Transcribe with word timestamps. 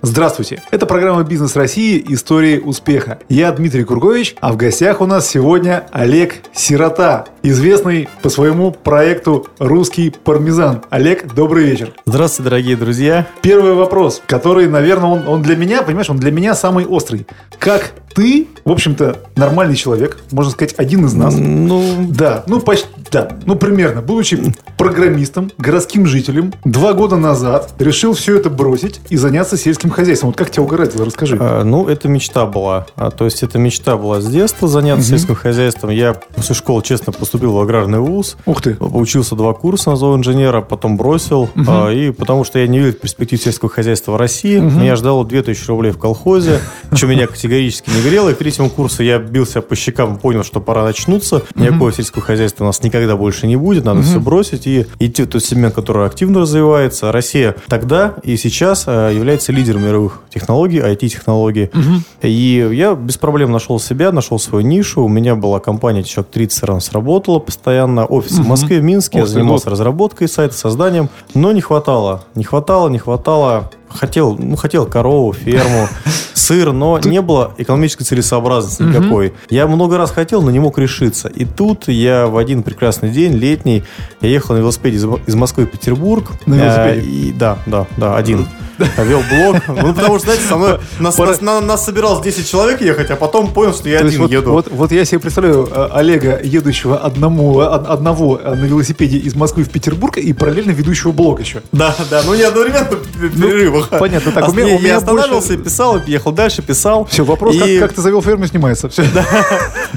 Здравствуйте! 0.00 0.62
Это 0.70 0.86
программа 0.86 1.24
«Бизнес 1.24 1.56
России. 1.56 2.04
Истории 2.08 2.60
успеха». 2.60 3.18
Я 3.28 3.50
Дмитрий 3.50 3.82
Кургович, 3.82 4.36
а 4.40 4.52
в 4.52 4.56
гостях 4.56 5.00
у 5.00 5.06
нас 5.06 5.28
сегодня 5.28 5.88
Олег 5.90 6.36
Сирота, 6.54 7.26
известный 7.50 8.08
по 8.22 8.28
своему 8.28 8.70
проекту 8.72 9.46
«Русский 9.58 10.10
пармезан». 10.10 10.82
Олег, 10.90 11.34
добрый 11.34 11.64
вечер. 11.64 11.92
Здравствуйте, 12.04 12.50
дорогие 12.50 12.76
друзья. 12.76 13.26
Первый 13.42 13.74
вопрос, 13.74 14.22
который, 14.26 14.68
наверное, 14.68 15.10
он, 15.10 15.28
он 15.28 15.42
для 15.42 15.56
меня, 15.56 15.82
понимаешь, 15.82 16.10
он 16.10 16.18
для 16.18 16.30
меня 16.30 16.54
самый 16.54 16.84
острый. 16.86 17.26
Как 17.58 17.92
ты, 18.14 18.48
в 18.64 18.72
общем-то, 18.72 19.18
нормальный 19.36 19.76
человек, 19.76 20.18
можно 20.32 20.50
сказать, 20.50 20.74
один 20.76 21.06
из 21.06 21.14
нас. 21.14 21.34
Ну, 21.36 22.08
Да, 22.10 22.42
ну 22.48 22.60
почти, 22.60 22.88
да, 23.12 23.28
ну 23.46 23.54
примерно, 23.54 24.02
будучи 24.02 24.52
программистом, 24.76 25.52
городским 25.56 26.04
жителем, 26.06 26.52
два 26.64 26.94
года 26.94 27.16
назад 27.16 27.74
решил 27.78 28.14
все 28.14 28.36
это 28.36 28.50
бросить 28.50 29.00
и 29.08 29.16
заняться 29.16 29.56
сельским 29.56 29.90
хозяйством. 29.90 30.30
Вот 30.30 30.36
как 30.36 30.50
тебя 30.50 30.64
угораздило, 30.64 31.04
расскажи. 31.04 31.36
э, 31.38 31.62
ну, 31.62 31.86
это 31.86 32.08
мечта 32.08 32.44
была. 32.46 32.86
А, 32.96 33.10
то 33.10 33.24
есть, 33.24 33.42
это 33.42 33.58
мечта 33.58 33.96
была 33.96 34.20
с 34.20 34.26
детства 34.26 34.66
заняться 34.68 35.04
сельским 35.04 35.34
хозяйством. 35.34 35.90
Я 35.90 36.14
после 36.14 36.54
школы, 36.54 36.82
честно, 36.82 37.12
поступил 37.12 37.37
в 37.46 37.58
аграрный 37.60 38.00
вуз. 38.00 38.36
Ух 38.46 38.62
ты. 38.62 38.76
Учился 38.80 39.34
два 39.34 39.52
курса 39.52 39.90
на 39.90 39.96
зооинженера, 39.96 40.60
потом 40.60 40.96
бросил. 40.96 41.48
А, 41.66 41.90
и 41.90 42.10
потому 42.10 42.44
что 42.44 42.58
я 42.58 42.66
не 42.66 42.78
видел 42.78 42.92
перспектив 42.92 43.40
сельского 43.40 43.70
хозяйства 43.70 44.12
в 44.12 44.16
России, 44.16 44.58
меня 44.58 44.96
ждало 44.96 45.24
2000 45.24 45.68
рублей 45.68 45.92
в 45.92 45.98
колхозе, 45.98 46.60
что 46.92 47.06
меня 47.06 47.26
категорически 47.26 47.90
не 47.90 48.02
грело. 48.02 48.30
И 48.30 48.34
к 48.34 48.38
третьему 48.38 48.70
курсу 48.70 49.02
я 49.02 49.18
бился 49.18 49.60
по 49.60 49.76
щекам 49.76 50.18
понял, 50.18 50.44
что 50.44 50.60
пора 50.60 50.86
очнуться. 50.86 51.42
Никакого 51.54 51.92
сельского 51.92 52.22
хозяйства 52.22 52.64
у 52.64 52.66
нас 52.66 52.82
никогда 52.82 53.16
больше 53.16 53.46
не 53.46 53.56
будет. 53.56 53.84
Надо 53.84 54.02
все 54.02 54.20
бросить 54.20 54.66
и 54.66 54.86
идти 54.98 55.22
в 55.22 55.28
тот 55.28 55.44
сегмент, 55.44 55.74
который 55.74 56.06
активно 56.06 56.40
развивается. 56.40 57.12
Россия 57.12 57.56
тогда 57.68 58.14
и 58.22 58.36
сейчас 58.36 58.84
э, 58.86 59.12
является 59.14 59.52
лидером 59.52 59.84
мировых 59.84 60.20
технологий, 60.32 60.78
IT-технологий. 60.78 61.70
И 62.22 62.68
я 62.72 62.94
без 62.94 63.16
проблем 63.16 63.52
нашел 63.52 63.78
себя, 63.78 64.12
нашел 64.12 64.38
свою 64.38 64.66
нишу. 64.66 65.02
У 65.02 65.08
меня 65.08 65.34
была 65.34 65.60
компания 65.60 66.02
человек 66.02 66.32
30 66.32 66.62
раз 66.64 66.92
работала 67.18 67.40
постоянно. 67.40 68.06
Офис 68.06 68.38
в 68.38 68.46
Москве, 68.46 68.78
в 68.78 68.84
Минске. 68.84 69.18
Я 69.18 69.26
занимался 69.26 69.70
разработкой 69.70 70.28
сайта, 70.28 70.54
созданием. 70.54 71.08
Но 71.34 71.50
не 71.52 71.60
хватало. 71.60 72.24
Не 72.36 72.44
хватало, 72.44 72.88
не 72.88 72.98
хватало. 72.98 73.70
Хотел, 73.88 74.36
ну, 74.38 74.54
хотел 74.54 74.86
корову, 74.86 75.32
ферму, 75.32 75.88
сыр, 76.34 76.72
но 76.72 77.00
не 77.02 77.22
было 77.22 77.54
экономической 77.56 78.04
целесообразности 78.04 78.82
никакой. 78.82 79.32
Я 79.50 79.66
много 79.66 79.96
раз 79.96 80.10
хотел, 80.10 80.42
но 80.42 80.50
не 80.50 80.60
мог 80.60 80.78
решиться. 80.78 81.28
И 81.28 81.44
тут 81.44 81.88
я 81.88 82.26
в 82.26 82.36
один 82.36 82.62
прекрасный 82.62 83.08
день, 83.10 83.32
летний, 83.32 83.82
я 84.20 84.28
ехал 84.28 84.54
на 84.54 84.58
велосипеде 84.58 84.98
из, 85.26 85.34
Москвы 85.34 85.64
в 85.64 85.70
Петербург. 85.70 86.30
На 86.46 86.54
велосипеде? 86.54 87.00
Э, 87.00 87.10
и, 87.10 87.32
да, 87.32 87.58
да, 87.66 87.86
да, 87.96 88.16
один. 88.16 88.46
Вел 88.78 89.22
блог. 89.30 89.56
Ну, 89.68 89.94
потому 89.94 90.18
что, 90.18 90.26
знаете, 90.26 90.44
со 90.48 90.56
мной 90.56 90.78
нас, 90.98 91.16
нас, 91.18 91.40
на- 91.40 91.60
нас 91.60 91.84
собиралось 91.84 92.22
10 92.22 92.48
человек 92.48 92.80
ехать, 92.80 93.10
а 93.10 93.16
потом 93.16 93.52
понял, 93.52 93.72
что 93.74 93.88
я 93.88 94.00
То 94.00 94.06
один 94.06 94.20
вот, 94.22 94.30
еду. 94.30 94.52
Вот, 94.52 94.66
вот 94.70 94.92
я 94.92 95.04
себе 95.04 95.18
представляю 95.20 95.68
э, 95.70 95.88
Олега, 95.92 96.40
едущего 96.42 96.98
одному, 96.98 97.56
од- 97.56 97.86
одного 97.86 98.38
э, 98.42 98.54
на 98.54 98.64
велосипеде 98.64 99.18
из 99.18 99.34
Москвы 99.34 99.64
в 99.64 99.70
Петербург 99.70 100.16
и 100.18 100.32
параллельно 100.32 100.70
ведущего 100.72 101.12
блог 101.12 101.40
еще. 101.40 101.62
Да, 101.72 101.94
да, 102.10 102.22
ну 102.24 102.34
не 102.34 102.42
одновременно 102.42 102.84
в 102.90 103.40
перерывах. 103.40 103.88
понятно, 103.90 104.32
так, 104.32 104.44
А 104.44 104.48
у 104.50 104.52
меня- 104.52 104.68
я- 104.68 104.76
у 104.76 104.78
меня 104.78 104.88
я 104.88 104.96
останавливался 104.98 105.48
больше- 105.54 105.64
писал, 105.64 105.98
и 105.98 106.10
ехал 106.10 106.32
дальше, 106.32 106.62
писал. 106.62 107.04
Все, 107.06 107.24
вопрос, 107.24 107.54
И- 107.56 107.78
как, 107.78 107.88
как 107.88 107.92
ты 107.94 108.02
завел 108.02 108.22
ферму, 108.22 108.46
снимается. 108.46 108.88
Все. 108.88 109.04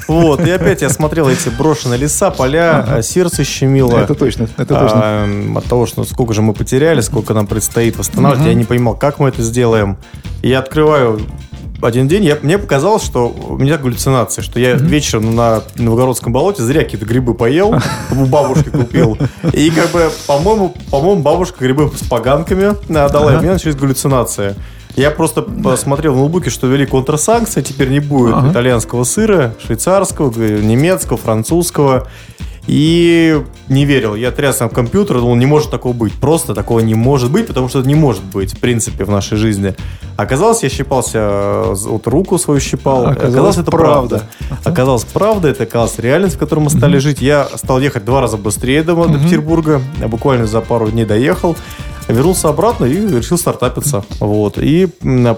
Вот, 0.07 0.45
и 0.45 0.49
опять 0.51 0.81
я 0.81 0.89
смотрел 0.89 1.29
эти 1.29 1.49
брошенные 1.49 1.97
леса, 1.99 2.31
поля, 2.31 2.85
а 2.87 3.01
сердце 3.01 3.43
щемило. 3.43 3.97
Это 3.97 4.15
точно, 4.15 4.47
это 4.57 4.75
точно. 4.75 4.99
А, 5.03 5.29
от 5.57 5.65
того, 5.65 5.85
что 5.85 6.03
сколько 6.05 6.33
же 6.33 6.41
мы 6.41 6.53
потеряли, 6.53 7.01
сколько 7.01 7.33
нам 7.33 7.47
предстоит 7.47 7.97
восстанавливать, 7.97 8.47
я 8.47 8.53
не 8.53 8.63
понимал, 8.71 8.95
как 8.95 9.19
мы 9.19 9.27
это 9.27 9.41
сделаем. 9.41 9.97
И 10.41 10.47
я 10.47 10.59
открываю 10.59 11.19
один 11.81 12.07
день, 12.07 12.23
я, 12.23 12.37
мне 12.41 12.57
показалось, 12.57 13.03
что 13.03 13.27
у 13.27 13.57
меня 13.57 13.77
галлюцинации, 13.77 14.41
что 14.41 14.61
я 14.61 14.75
вечером 14.75 15.35
на 15.35 15.63
Новгородском 15.75 16.31
болоте 16.31 16.63
зря 16.63 16.83
какие-то 16.83 17.05
грибы 17.05 17.33
поел, 17.33 17.75
у 18.11 18.25
бабушки 18.27 18.69
купил. 18.69 19.17
И 19.51 19.69
как 19.71 19.91
бы, 19.91 20.09
по-моему, 20.25 20.73
по-моему, 20.89 21.21
бабушка 21.21 21.65
грибы 21.65 21.91
с 21.93 22.07
поганками 22.07 22.75
э, 22.87 23.09
дала, 23.09 23.33
и 23.33 23.37
у 23.37 23.41
меня 23.41 23.53
начались 23.53 23.75
галлюцинации. 23.75 24.55
Я 24.95 25.11
просто 25.11 25.41
посмотрел 25.41 26.13
в 26.13 26.17
ноутбуке, 26.17 26.49
что 26.49 26.67
ввели 26.67 26.85
контрсанкции, 26.85 27.61
теперь 27.61 27.89
не 27.89 27.99
будет 27.99 28.35
итальянского 28.51 29.03
сыра, 29.03 29.53
швейцарского, 29.65 30.31
немецкого, 30.31 31.17
французского. 31.17 32.07
И 32.67 33.41
не 33.69 33.85
верил. 33.85 34.15
Я 34.15 34.31
трясся 34.31 34.67
в 34.67 34.73
компьютер, 34.73 35.17
думал, 35.17 35.35
не 35.35 35.45
может 35.45 35.71
такого 35.71 35.93
быть. 35.93 36.13
Просто 36.13 36.53
такого 36.53 36.79
не 36.79 36.93
может 36.93 37.31
быть, 37.31 37.47
потому 37.47 37.69
что 37.69 37.79
это 37.79 37.87
не 37.87 37.95
может 37.95 38.23
быть, 38.23 38.53
в 38.53 38.59
принципе, 38.59 39.03
в 39.03 39.09
нашей 39.09 39.37
жизни. 39.37 39.73
Оказалось, 40.15 40.61
я 40.63 40.69
щипался, 40.69 41.17
э, 41.19 41.73
вот 41.87 42.07
руку 42.07 42.37
свою 42.37 42.59
щипал. 42.59 43.07
Оказалось, 43.07 43.57
это 43.57 43.71
правда. 43.71 44.27
правда. 44.49 44.59
Оказалось, 44.69 45.03
правда, 45.05 45.47
это 45.47 45.63
оказалось 45.63 45.97
реальность, 45.99 46.35
в 46.35 46.39
которой 46.39 46.59
мы 46.59 46.69
стали 46.69 46.99
жить. 46.99 47.21
Я 47.21 47.47
стал 47.55 47.79
ехать 47.79 48.05
два 48.05 48.21
раза 48.21 48.37
быстрее 48.37 48.83
до, 48.83 48.95
до 49.05 49.17
Петербурга. 49.17 49.81
Я 49.99 50.07
буквально 50.07 50.45
за 50.45 50.61
пару 50.61 50.89
дней 50.91 51.05
доехал. 51.05 51.55
Вернулся 52.07 52.49
обратно 52.49 52.85
и 52.85 52.95
решил 53.17 53.37
стартапиться. 53.37 54.03
Вот. 54.19 54.57
И 54.57 54.87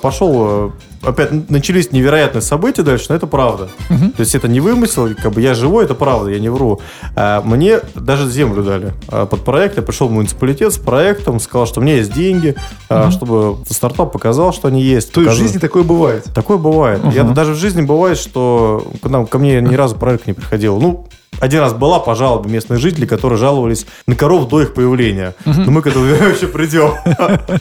пошел... 0.01 0.73
Опять 1.05 1.49
начались 1.49 1.91
невероятные 1.91 2.41
события 2.41 2.83
дальше, 2.83 3.07
но 3.09 3.15
это 3.15 3.27
правда. 3.27 3.69
То 3.87 4.19
есть 4.19 4.35
это 4.35 4.47
не 4.47 4.59
вымысел, 4.59 5.09
как 5.21 5.33
бы 5.33 5.41
я 5.41 5.53
живой, 5.53 5.85
это 5.85 5.95
правда, 5.95 6.29
я 6.31 6.39
не 6.39 6.49
вру. 6.49 6.81
А, 7.15 7.41
Мне 7.41 7.79
даже 7.95 8.29
землю 8.29 8.63
дали 8.63 8.93
а, 9.07 9.25
под 9.25 9.43
проект. 9.43 9.77
Я 9.77 9.83
пришел 9.83 10.07
в 10.07 10.11
муниципалитет 10.11 10.73
с 10.73 10.77
проектом, 10.77 11.39
сказал, 11.39 11.67
что 11.67 11.79
у 11.79 11.83
меня 11.83 11.95
есть 11.97 12.13
деньги, 12.13 12.55
а, 12.89 13.11
чтобы 13.11 13.57
стартап 13.69 14.11
показал, 14.11 14.53
что 14.53 14.67
они 14.67 14.81
есть. 14.81 15.11
То 15.11 15.21
есть 15.21 15.33
в 15.33 15.37
жизни 15.37 15.59
такое 15.59 15.83
бывает. 15.83 16.25
Такое 16.33 16.57
бывает. 16.57 17.01
Я 17.13 17.23
даже 17.23 17.53
в 17.53 17.57
жизни 17.57 17.81
бывает, 17.81 18.17
что 18.17 18.85
к 19.01 19.09
нам, 19.09 19.25
ко 19.27 19.39
мне 19.39 19.61
ни 19.61 19.75
разу 19.75 19.95
проект 19.95 20.27
не 20.27 20.33
приходил. 20.33 20.79
Ну, 20.79 21.07
один 21.39 21.59
раз 21.61 21.73
была 21.73 21.99
по 21.99 22.15
жалобе 22.15 22.49
местных 22.51 22.79
жителей, 22.79 23.07
которые 23.07 23.37
жаловались 23.39 23.85
на 24.07 24.15
коров 24.15 24.47
до 24.47 24.61
их 24.61 24.73
появления. 24.73 25.35
Но 25.45 25.71
мы 25.71 25.81
к 25.81 25.87
этому 25.87 26.05
еще 26.05 26.47
придем. 26.47 26.91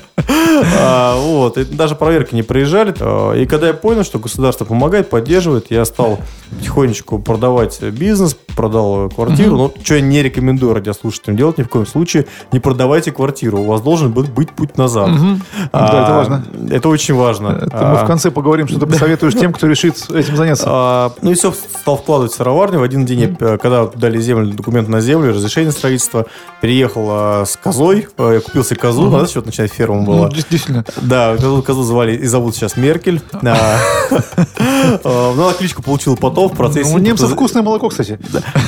А, 0.79 1.17
Вот. 1.19 1.59
Даже 1.75 1.95
проверки 1.95 2.35
не 2.35 2.43
проезжали. 2.43 2.95
А, 3.01 3.33
И 3.35 3.47
когда 3.47 3.69
я 3.69 3.75
понял, 3.75 4.05
что 4.05 4.19
государство 4.19 4.65
помогает, 4.65 5.11
поддерживает, 5.11 5.67
я 5.71 5.85
стал 5.85 6.19
потихонечку 6.51 7.19
продавать 7.19 7.83
бизнес, 7.83 8.37
продал 8.57 9.09
квартиру. 9.09 9.57
Но 9.57 9.73
что 9.83 9.95
я 9.95 10.01
не 10.01 10.23
рекомендую 10.23 10.75
радиослушателям 10.75 11.37
делать 11.37 11.59
ни 11.59 11.63
в 11.63 11.69
коем 11.69 11.87
случае, 11.87 12.27
не 12.53 12.61
продавайте 12.61 13.11
квартиру. 13.13 13.61
У 13.61 13.65
вас 13.67 13.81
должен 13.81 14.13
быть 14.13 14.31
быть 14.31 14.51
путь 14.51 14.77
назад. 14.79 15.11
Да, 15.73 15.87
это 15.87 16.07
А, 16.07 16.17
важно. 16.17 16.45
Это 16.71 16.89
очень 16.89 17.15
важно. 17.15 17.51
Мы 17.63 17.69
А, 17.73 18.05
в 18.05 18.07
конце 18.07 18.31
поговорим, 18.31 18.69
что 18.69 18.79
ты 18.81 18.87
посоветуешь 18.93 19.35
тем, 19.35 19.53
кто 19.53 19.67
решит 19.67 19.97
этим 20.11 20.37
заняться. 20.37 20.65
а, 20.69 21.13
ну 21.23 21.31
и 21.31 21.35
все, 21.35 21.53
стал 21.81 21.97
вкладывать 21.97 22.33
в 22.33 22.37
сыроварню. 22.37 22.79
В 22.79 22.83
один 22.83 23.05
день, 23.05 23.37
я, 23.41 23.59
когда 23.63 23.87
дали 23.87 24.21
землю, 24.21 24.53
документ 24.53 24.89
на 24.89 25.01
землю, 25.01 25.33
разрешение 25.33 25.71
строительства, 25.73 26.27
переехал 26.61 27.07
а, 27.11 27.45
с 27.47 27.57
козой, 27.57 28.09
э, 28.19 28.31
я 28.35 28.41
купил 28.41 28.65
себе 28.65 28.77
козу, 28.81 29.09
надо 29.09 29.27
что-то 29.29 29.47
начинать 29.47 29.73
ферму 29.73 30.01
Ну, 30.01 30.07
было. 30.07 30.31
действительно. 30.31 30.85
Да, 31.01 31.37
козу, 31.37 31.63
козу 31.63 31.83
звали 31.85 32.17
и 32.17 32.27
зовут 32.27 32.57
сейчас 32.57 32.77
Меркель. 32.77 33.23
А, 33.43 33.79
э, 34.11 34.99
Ну, 35.05 35.45
она 35.45 35.53
кличку 35.55 35.83
получила 35.83 36.17
потом 36.17 36.49
в 36.49 36.57
процессе. 36.57 36.93
У 36.93 36.99
немцев 36.99 37.31
вкусное 37.31 37.63
молоко, 37.63 37.89
кстати. 37.89 38.19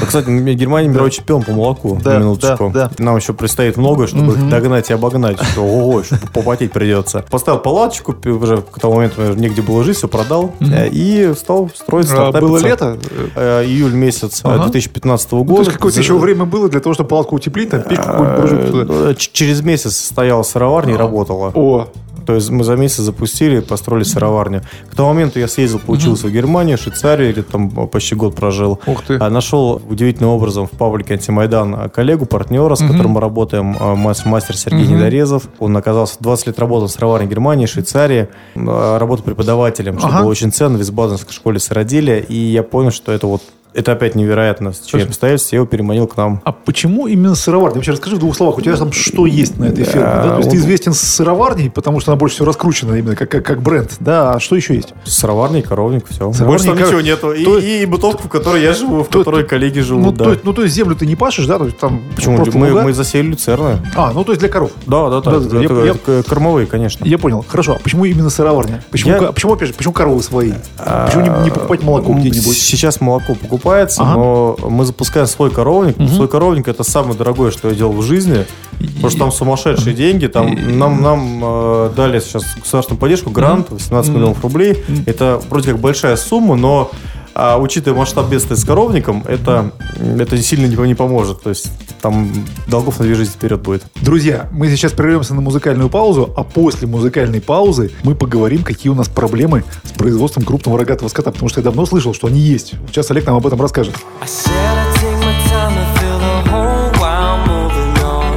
Кстати, 0.07 0.27
Германия 0.55 0.89
мировой 0.89 1.11
чемпион 1.11 1.43
по 1.43 1.53
молоку. 1.53 1.99
На 2.05 2.19
минуточку. 2.19 2.73
Нам 2.99 3.17
еще 3.17 3.33
предстоит 3.33 3.77
многое, 3.77 4.07
чтобы 4.07 4.37
догнать 4.37 4.91
и 4.91 4.93
обогнать. 4.93 5.39
Ого, 5.57 6.03
попотеть 6.33 6.73
придется. 6.73 7.25
Поставил 7.31 7.59
палаточку, 7.59 8.15
уже 8.25 8.59
к 8.59 8.79
тому 8.79 8.95
моменту 8.95 9.35
негде 9.35 9.63
было 9.63 9.83
жить, 9.83 9.97
все 9.97 10.09
продал. 10.09 10.55
э, 10.61 10.89
И 10.91 11.35
стал 11.37 11.71
строить 11.75 12.07
А, 12.07 12.11
стартапиться. 12.11 12.47
Было 12.47 12.59
лето. 12.59 12.99
Э, 13.35 13.65
Июль 13.65 13.93
месяц 13.95 14.43
э, 14.87 14.91
Ага. 14.91 14.95
2015 14.95 15.31
То 15.31 15.45
года. 15.45 15.61
есть 15.63 15.73
какое-то 15.73 15.95
За- 15.97 16.01
еще 16.03 16.19
время 16.19 16.45
было 16.45 16.69
для 16.69 16.81
того, 16.81 16.95
чтобы 16.95 17.09
палатку 17.09 17.37
утеплить, 17.37 17.71
там 17.71 17.83
печку 17.83 18.05
какую-нибудь 18.05 18.91
э, 18.91 19.15
ч- 19.17 19.31
Через 19.33 19.63
месяц 19.63 19.97
стояла 19.97 20.43
сыроварня 20.43 20.95
и 20.95 20.97
работала. 20.97 21.51
О, 21.55 21.89
То 22.27 22.35
есть 22.35 22.49
мы 22.49 22.65
за 22.65 22.75
месяц 22.77 23.01
запустили, 23.01 23.61
построили 23.61 24.03
сыроварню. 24.05 24.63
К 24.91 24.95
тому 24.95 25.09
моменту 25.11 25.39
я 25.39 25.47
съездил, 25.47 25.79
поучился 25.79 26.27
в 26.27 26.31
Германию, 26.31 26.79
Швейцарию, 26.79 27.29
или 27.31 27.43
там 27.43 27.69
почти 27.89 28.15
год 28.15 28.35
прожил. 28.35 28.81
Ух 28.87 29.03
ты. 29.07 29.19
А 29.21 29.29
Нашел 29.29 29.83
удивительным 29.91 30.31
образом 30.31 30.67
в 30.67 30.71
паблике 30.71 31.13
«Антимайдан» 31.15 31.91
коллегу, 31.91 32.25
партнера, 32.25 32.77
с 32.77 32.81
которым 32.81 33.11
мы 33.11 33.21
работаем, 33.21 33.77
а, 33.79 33.95
мас- 33.95 34.25
мастер 34.25 34.57
Сергей 34.57 34.87
Недорезов. 34.87 35.49
Он 35.59 35.77
оказался 35.77 36.17
20 36.21 36.47
лет 36.47 36.59
работал 36.59 36.89
в 36.89 36.93
сыроварне 36.93 37.27
Германии, 37.29 37.67
Швейцарии, 37.67 38.29
а, 38.57 38.99
работал 38.99 39.25
преподавателем, 39.27 39.99
что 39.99 40.09
Ага. 40.09 40.21
было 40.23 40.31
очень 40.31 40.51
ценно 40.51 40.79
в 40.79 40.81
Висбаденской 40.81 41.33
школе 41.35 41.59
сыроделия. 41.61 42.21
И 42.21 42.35
я 42.37 42.63
понял, 42.63 42.91
что 42.91 43.13
это 43.13 43.27
вот 43.27 43.43
это 43.75 43.93
опять 43.93 44.15
невероятно. 44.15 44.73
Через 44.87 45.07
обстоятельств 45.07 45.53
я 45.53 45.57
его 45.59 45.67
переманил 45.67 46.07
к 46.07 46.17
нам. 46.17 46.41
А 46.45 46.53
почему 46.53 47.07
именно 47.07 47.35
сыроварня? 47.35 47.77
Вообще 47.77 47.93
расскажи 47.93 48.17
в 48.17 48.19
двух 48.19 48.37
словах, 48.37 48.59
у 48.59 48.61
тебя 48.61 48.77
там 48.77 48.93
что 48.93 49.27
есть 49.27 49.59
на 49.59 49.65
этой 49.67 49.85
фирме? 49.85 50.03
Да, 50.05 50.31
то 50.33 50.39
есть 50.39 50.51
ты 50.51 50.57
известен 50.57 50.93
с 50.95 51.01
сыроварней, 51.01 51.71
потому 51.71 52.01
что 52.01 52.13
она 52.13 52.19
больше 52.19 52.37
всего 52.37 52.47
раскручена 52.49 52.95
именно 52.95 53.17
как, 53.17 53.31
как, 53.31 53.45
как 53.45 53.63
бренд. 53.63 53.97
Да, 54.01 54.33
а 54.35 54.41
что 54.41 54.57
еще 54.57 54.75
есть? 54.75 54.95
Сыроварня 55.05 55.59
и 55.59 55.63
коровник, 55.63 56.07
все. 56.09 56.33
Сыроварня 56.33 56.47
Больше 56.47 56.65
там 56.67 56.75
и 56.75 56.79
коров- 56.79 56.87
ничего 56.89 57.01
нету. 57.01 57.33
И, 57.33 57.45
То- 57.45 57.59
и 57.59 57.87
бутовка, 57.87 58.23
в 58.27 58.31
которой 58.31 58.63
я 58.63 58.73
живу, 58.73 59.03
в 59.03 59.09
То- 59.09 59.19
которой 59.21 59.45
коллеги 59.45 59.79
Ну, 59.81 59.85
живут, 59.85 60.15
да. 60.17 60.25
то, 60.25 60.31
есть- 60.31 60.45
ну, 60.45 60.53
то 60.53 60.63
есть 60.63 60.75
землю 60.75 60.95
ты 60.95 61.07
не 61.07 61.17
пашешь, 61.17 61.47
да? 61.47 61.59
То 61.59 61.65
есть 61.67 61.79
там 61.79 62.03
Почему? 62.15 62.45
Мы, 62.55 62.69
луга? 62.71 62.83
мы 62.83 62.93
засеяли 62.93 63.27
люцерны. 63.29 63.79
А, 63.97 64.13
ну 64.13 64.25
то 64.25 64.33
есть 64.33 64.41
для 64.41 64.49
коров. 64.49 64.71
Да, 64.87 65.11
да, 65.11 65.21
да. 65.21 65.31
Да-да-да, 65.33 65.65
это, 65.65 65.85
я- 65.85 65.91
это 65.93 66.23
кормовые, 66.29 66.67
конечно. 66.67 67.05
Я 67.05 67.19
понял. 67.19 67.45
Хорошо, 67.49 67.73
а 67.73 67.79
почему 67.83 68.05
именно 68.05 68.31
сыроварня? 68.31 68.85
Почему, 68.91 69.13
Я- 69.13 69.33
почему 69.33 69.53
опять 69.55 69.69
же, 69.69 69.75
почему 69.75 69.93
коровы 69.93 70.23
свои? 70.23 70.53
Почему 70.77 71.23
не, 71.23 71.45
не 71.45 71.51
покупать 71.51 71.83
молоко 71.83 72.13
где-нибудь? 72.13 72.57
Сейчас 72.57 73.01
молоко 73.01 73.35
покупается, 73.65 74.03
Ага. 74.03 74.15
но 74.15 74.57
мы 74.69 74.85
запускаем 74.85 75.27
свой 75.27 75.51
коровник. 75.51 75.97
Свой 76.11 76.29
коровник 76.29 76.69
это 76.69 76.85
самое 76.85 77.17
дорогое, 77.17 77.51
что 77.51 77.69
я 77.69 77.75
делал 77.75 77.93
в 77.93 78.03
жизни. 78.03 78.47
Потому 78.79 79.11
что 79.11 79.19
там 79.19 79.33
сумасшедшие 79.33 79.95
деньги. 79.95 80.27
Там 80.27 80.79
нам, 80.79 81.03
нам 81.03 81.41
э, 81.43 81.91
дали 81.97 82.21
сейчас 82.21 82.45
государственную 82.57 83.01
поддержку, 83.01 83.31
грант 83.31 83.71
18 83.71 84.13
миллионов 84.13 84.43
рублей. 84.43 84.83
Это 85.07 85.41
вроде 85.49 85.71
как 85.73 85.81
большая 85.81 86.17
сумма, 86.17 86.57
но 86.57 86.91
а, 87.35 87.59
учитывая 87.59 87.99
масштаб 87.99 88.29
бедствия 88.29 88.57
с 88.57 88.65
коровником, 88.65 89.25
это, 89.27 89.73
это 89.99 90.39
сильно 90.39 90.67
не, 90.67 90.77
не 90.87 90.95
поможет. 90.95 91.43
То 91.43 91.51
есть 91.51 91.71
там 92.01 92.31
долгов 92.69 92.99
на 92.99 93.05
две 93.05 93.15
жизни 93.15 93.33
вперед 93.33 93.61
будет. 93.61 93.83
Друзья, 93.97 94.49
мы 94.53 94.69
сейчас 94.69 94.93
прервемся 94.93 95.35
на 95.35 95.41
музыкальную 95.41 95.89
паузу, 95.89 96.33
а 96.37 96.45
после 96.45 96.87
музыкальной 96.87 97.41
паузы 97.41 97.91
мы 98.05 98.15
поговорим, 98.15 98.63
какие 98.63 98.91
у 98.91 98.95
нас 98.95 99.09
проблемы 99.09 99.65
с 99.83 99.91
производством 99.93 100.45
крупного 100.45 100.79
рогатого 100.79 101.09
скота, 101.09 101.33
потому 101.33 101.49
что 101.49 101.61
я 101.61 101.65
давно 101.65 101.87
слышал, 101.87 102.15
что 102.15 102.29
они 102.29 102.41
есть. 102.41 102.75
Сейчас 102.89 103.11
Олег 103.11 103.27
нам 103.27 103.37
об 103.37 103.47
этом 103.47 103.61
расскажет. 103.61 103.95
I 104.21 104.27
said 104.27 104.53
I'd 104.53 104.95
take 105.01 105.19
my 105.19 105.33
time 105.49 105.75
to 105.75 105.85
feel 105.99 106.19
the 106.19 106.43
whole 106.51 106.91
while 107.01 107.39
moving 107.47 107.99
on. 108.03 108.35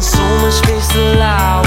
So 0.00 0.22
much 0.42 0.54
space 0.54 0.88
to 0.92 1.61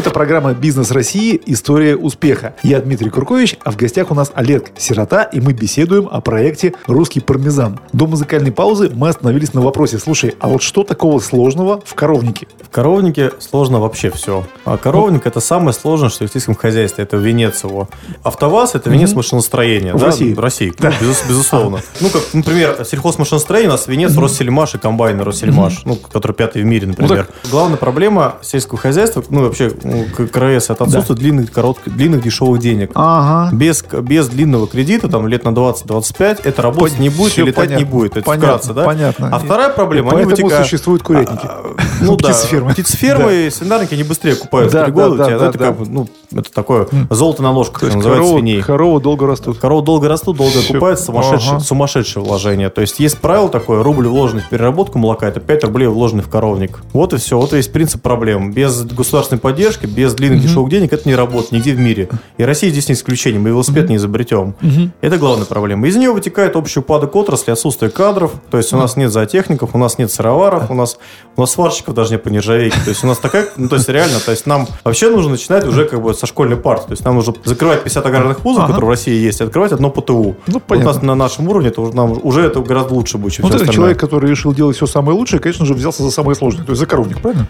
Это 0.00 0.08
программа 0.08 0.54
«Бизнес 0.54 0.92
России. 0.92 1.38
История 1.44 1.94
успеха». 1.94 2.54
Я 2.62 2.80
Дмитрий 2.80 3.10
Куркович, 3.10 3.58
а 3.62 3.70
в 3.70 3.76
гостях 3.76 4.10
у 4.10 4.14
нас 4.14 4.32
Олег 4.34 4.70
Сирота, 4.78 5.24
и 5.24 5.42
мы 5.42 5.52
беседуем 5.52 6.08
о 6.10 6.22
проекте 6.22 6.72
«Русский 6.86 7.20
пармезан». 7.20 7.78
До 7.92 8.06
музыкальной 8.06 8.50
паузы 8.50 8.90
мы 8.94 9.10
остановились 9.10 9.52
на 9.52 9.60
вопросе, 9.60 9.98
слушай, 9.98 10.34
а 10.40 10.48
вот 10.48 10.62
что 10.62 10.84
такого 10.84 11.20
сложного 11.20 11.82
в 11.84 11.94
коровнике? 11.94 12.48
В 12.62 12.70
коровнике 12.70 13.32
сложно 13.40 13.78
вообще 13.78 14.10
все. 14.10 14.46
А 14.64 14.78
коровник 14.78 15.26
это 15.26 15.40
самое 15.40 15.74
сложное, 15.74 16.08
что 16.08 16.26
в 16.26 16.32
сельском 16.32 16.54
хозяйстве. 16.54 17.04
Это 17.04 17.18
венец 17.18 17.62
его. 17.62 17.90
Автоваз 18.22 18.74
это 18.74 18.88
венец 18.88 19.12
машиностроения. 19.12 19.92
В 19.92 19.98
да? 19.98 20.06
России. 20.06 20.32
В 20.32 20.40
России, 20.40 20.72
ну, 20.78 20.88
безус- 20.88 21.28
безусловно. 21.28 21.80
Ну, 22.00 22.08
как, 22.08 22.22
например, 22.32 22.86
сельхозмашиностроение 22.86 23.68
у 23.68 23.72
нас 23.72 23.86
венец 23.86 24.16
Россельмаш 24.16 24.76
и 24.76 24.78
комбайны 24.78 25.24
Россельмаш, 25.24 25.84
ну, 25.84 25.96
который 25.96 26.32
пятый 26.32 26.62
в 26.62 26.64
мире, 26.64 26.86
например. 26.86 27.28
Главная 27.50 27.76
проблема 27.76 28.36
сельского 28.40 28.78
хозяйства, 28.78 29.22
ну, 29.28 29.42
вообще, 29.42 29.70
ну, 29.90 30.26
КРС, 30.26 30.70
это 30.70 30.84
отсутствие 30.84 31.16
длинных, 31.18 31.52
коротких, 31.52 31.94
длинных 31.94 32.22
дешевых 32.22 32.60
денег. 32.60 32.90
Ага. 32.94 33.54
Без, 33.54 33.82
без 33.82 34.28
длинного 34.28 34.66
кредита, 34.66 35.08
там, 35.08 35.26
лет 35.26 35.44
на 35.44 35.50
20-25, 35.50 36.40
это 36.44 36.62
работать 36.62 36.94
Пон- 36.98 37.00
не 37.02 37.08
будет 37.08 37.32
всё 37.32 37.42
и 37.42 37.46
летать 37.46 37.70
не 37.70 37.76
понятно. 37.76 37.90
будет. 37.96 38.16
Это 38.16 38.26
Понятно, 38.26 38.48
вкратце, 38.48 38.74
да? 38.74 38.84
понятно. 38.84 39.28
А 39.32 39.38
вторая 39.38 39.70
проблема, 39.70 40.12
они 40.12 40.24
Поэтому 40.24 40.48
вытекают- 40.48 40.66
существуют 40.66 41.02
курятники. 41.02 41.44
А, 41.44 41.74
Ну 42.02 42.16
да, 42.16 42.28
Птицефермы. 42.30 42.72
птицефермы 42.72 43.32
и 43.46 43.50
свинарники, 43.50 43.94
они 43.94 44.02
быстрее 44.04 44.34
купают 44.36 44.72
Да, 44.72 44.86
года. 44.90 45.16
да, 45.16 45.24
да, 45.24 45.30
да, 45.30 45.38
да, 45.38 45.46
это 45.48 45.58
да. 45.58 45.64
как 45.66 45.78
ну, 45.86 46.08
это 46.32 46.52
такое 46.52 46.88
золото 47.10 47.42
на 47.42 47.50
ложках, 47.52 47.80
То 47.80 47.86
есть 47.86 47.96
называется 47.96 48.32
свиней. 48.32 48.62
коровы 48.62 49.00
долго 49.00 49.26
растут. 49.26 49.58
Коровы 49.58 49.84
долго 49.84 50.08
растут, 50.08 50.36
долго 50.36 50.96
сумасшедшее, 50.96 51.50
Ага. 51.56 51.60
сумасшедшее 51.60 52.22
вложение. 52.24 52.70
То 52.70 52.80
есть 52.80 53.00
есть 53.00 53.18
правило 53.18 53.48
такое, 53.48 53.82
рубль 53.82 54.06
вложенный 54.06 54.42
в 54.42 54.48
переработку 54.48 54.98
молока, 54.98 55.26
это 55.28 55.40
5 55.40 55.64
рублей 55.64 55.86
вложенный 55.88 56.22
в 56.22 56.28
коровник. 56.28 56.80
Вот 56.92 57.12
и 57.12 57.16
все, 57.16 57.38
вот 57.38 57.52
и 57.52 57.56
весь 57.56 57.68
принцип 57.68 58.00
проблем. 58.02 58.52
Без 58.52 58.82
государственной 58.84 59.40
поддержки 59.40 59.79
поддержка, 59.80 59.86
без 60.00 60.14
длинных 60.14 60.42
дешевых 60.42 60.70
денег 60.70 60.92
это 60.92 61.08
не 61.08 61.14
работает 61.14 61.52
нигде 61.52 61.72
в 61.74 61.80
мире. 61.80 62.08
И 62.36 62.44
Россия 62.44 62.70
здесь 62.70 62.88
не 62.88 62.94
исключение. 62.94 63.40
Мы 63.40 63.50
велосипед 63.50 63.88
не 63.88 63.96
изобретем. 63.96 64.54
Это 65.00 65.18
главная 65.18 65.46
проблема. 65.46 65.86
Из 65.88 65.96
нее 65.96 66.12
вытекает 66.12 66.56
общий 66.56 66.80
упадок 66.80 67.14
отрасли, 67.16 67.50
отсутствие 67.50 67.90
кадров. 67.90 68.32
То 68.50 68.58
есть 68.58 68.72
у 68.72 68.76
нас 68.76 68.96
нет 68.96 69.10
зоотехников, 69.12 69.74
у 69.74 69.78
нас 69.78 69.98
нет 69.98 70.10
сыроваров, 70.10 70.70
у 70.70 70.74
нас, 70.74 70.98
у 71.36 71.40
нас 71.40 71.50
сварщиков 71.52 71.94
даже 71.94 72.12
не 72.12 72.18
по 72.18 72.28
нержавейке. 72.28 72.76
То 72.84 72.90
есть 72.90 73.04
у 73.04 73.06
нас 73.06 73.18
такая, 73.18 73.46
ну, 73.56 73.68
то 73.68 73.76
есть 73.76 73.88
реально, 73.88 74.18
то 74.20 74.30
есть 74.30 74.46
нам 74.46 74.66
вообще 74.84 75.10
нужно 75.10 75.32
начинать 75.32 75.66
уже 75.66 75.84
как 75.84 76.02
бы 76.02 76.14
со 76.14 76.26
школьной 76.26 76.56
парты. 76.56 76.86
То 76.88 76.92
есть 76.92 77.04
нам 77.04 77.16
нужно 77.16 77.34
закрывать 77.44 77.82
50 77.82 78.06
аграрных 78.06 78.44
вузов, 78.44 78.64
Ага. 78.64 78.72
которые 78.74 78.86
в 78.88 78.90
России 78.90 79.14
есть, 79.14 79.40
и 79.40 79.44
открывать 79.44 79.72
одно 79.72 79.90
ПТУ. 79.90 80.36
Ну, 80.46 80.54
Вот 80.54 80.62
понятно. 80.64 80.90
у 80.90 80.94
нас 80.94 81.02
на 81.02 81.14
нашем 81.14 81.48
уровне 81.48 81.68
это 81.68 81.80
уже, 81.80 81.94
нам 81.94 82.18
уже 82.22 82.42
это 82.42 82.60
гораздо 82.60 82.94
лучше 82.94 83.18
будет, 83.18 83.34
чем 83.34 83.44
Вот 83.44 83.52
остальное. 83.54 83.74
человек, 83.74 83.98
который 84.00 84.30
решил 84.30 84.52
делать 84.52 84.76
все 84.76 84.86
самое 84.86 85.16
лучшее, 85.16 85.40
конечно 85.40 85.64
же, 85.66 85.74
взялся 85.74 86.02
за 86.02 86.10
самое 86.10 86.34
сложное. 86.36 86.64
То 86.64 86.70
есть 86.72 86.80
за 86.80 86.86
коровник, 86.86 87.20
правильно? 87.20 87.46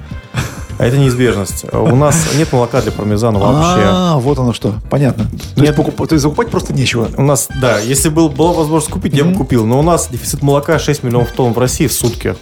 А 0.80 0.86
это 0.86 0.96
неизбежность. 0.96 1.66
У 1.74 1.94
нас 1.94 2.16
нет 2.38 2.50
молока 2.54 2.80
для 2.80 2.90
пармезана 2.90 3.38
вообще. 3.38 3.82
А, 3.84 4.16
вот 4.16 4.38
оно 4.38 4.54
что. 4.54 4.72
Понятно. 4.88 5.24
То 5.24 5.36
есть, 5.36 5.56
Нет. 5.58 5.76
покуп- 5.76 6.06
то 6.06 6.14
есть 6.14 6.22
закупать 6.22 6.48
просто 6.48 6.72
нечего. 6.72 7.06
У 7.18 7.22
нас, 7.22 7.48
да, 7.60 7.78
если 7.80 8.08
был, 8.08 8.30
была 8.30 8.54
возможность 8.54 8.90
купить, 8.90 9.12
я 9.12 9.24
бы 9.24 9.34
купил. 9.34 9.66
Но 9.66 9.78
у 9.78 9.82
нас 9.82 10.08
дефицит 10.10 10.40
молока 10.40 10.78
6 10.78 11.02
миллионов 11.02 11.32
тонн 11.32 11.52
в 11.52 11.58
России 11.58 11.86
в 11.86 11.92
сутки. 11.92 12.34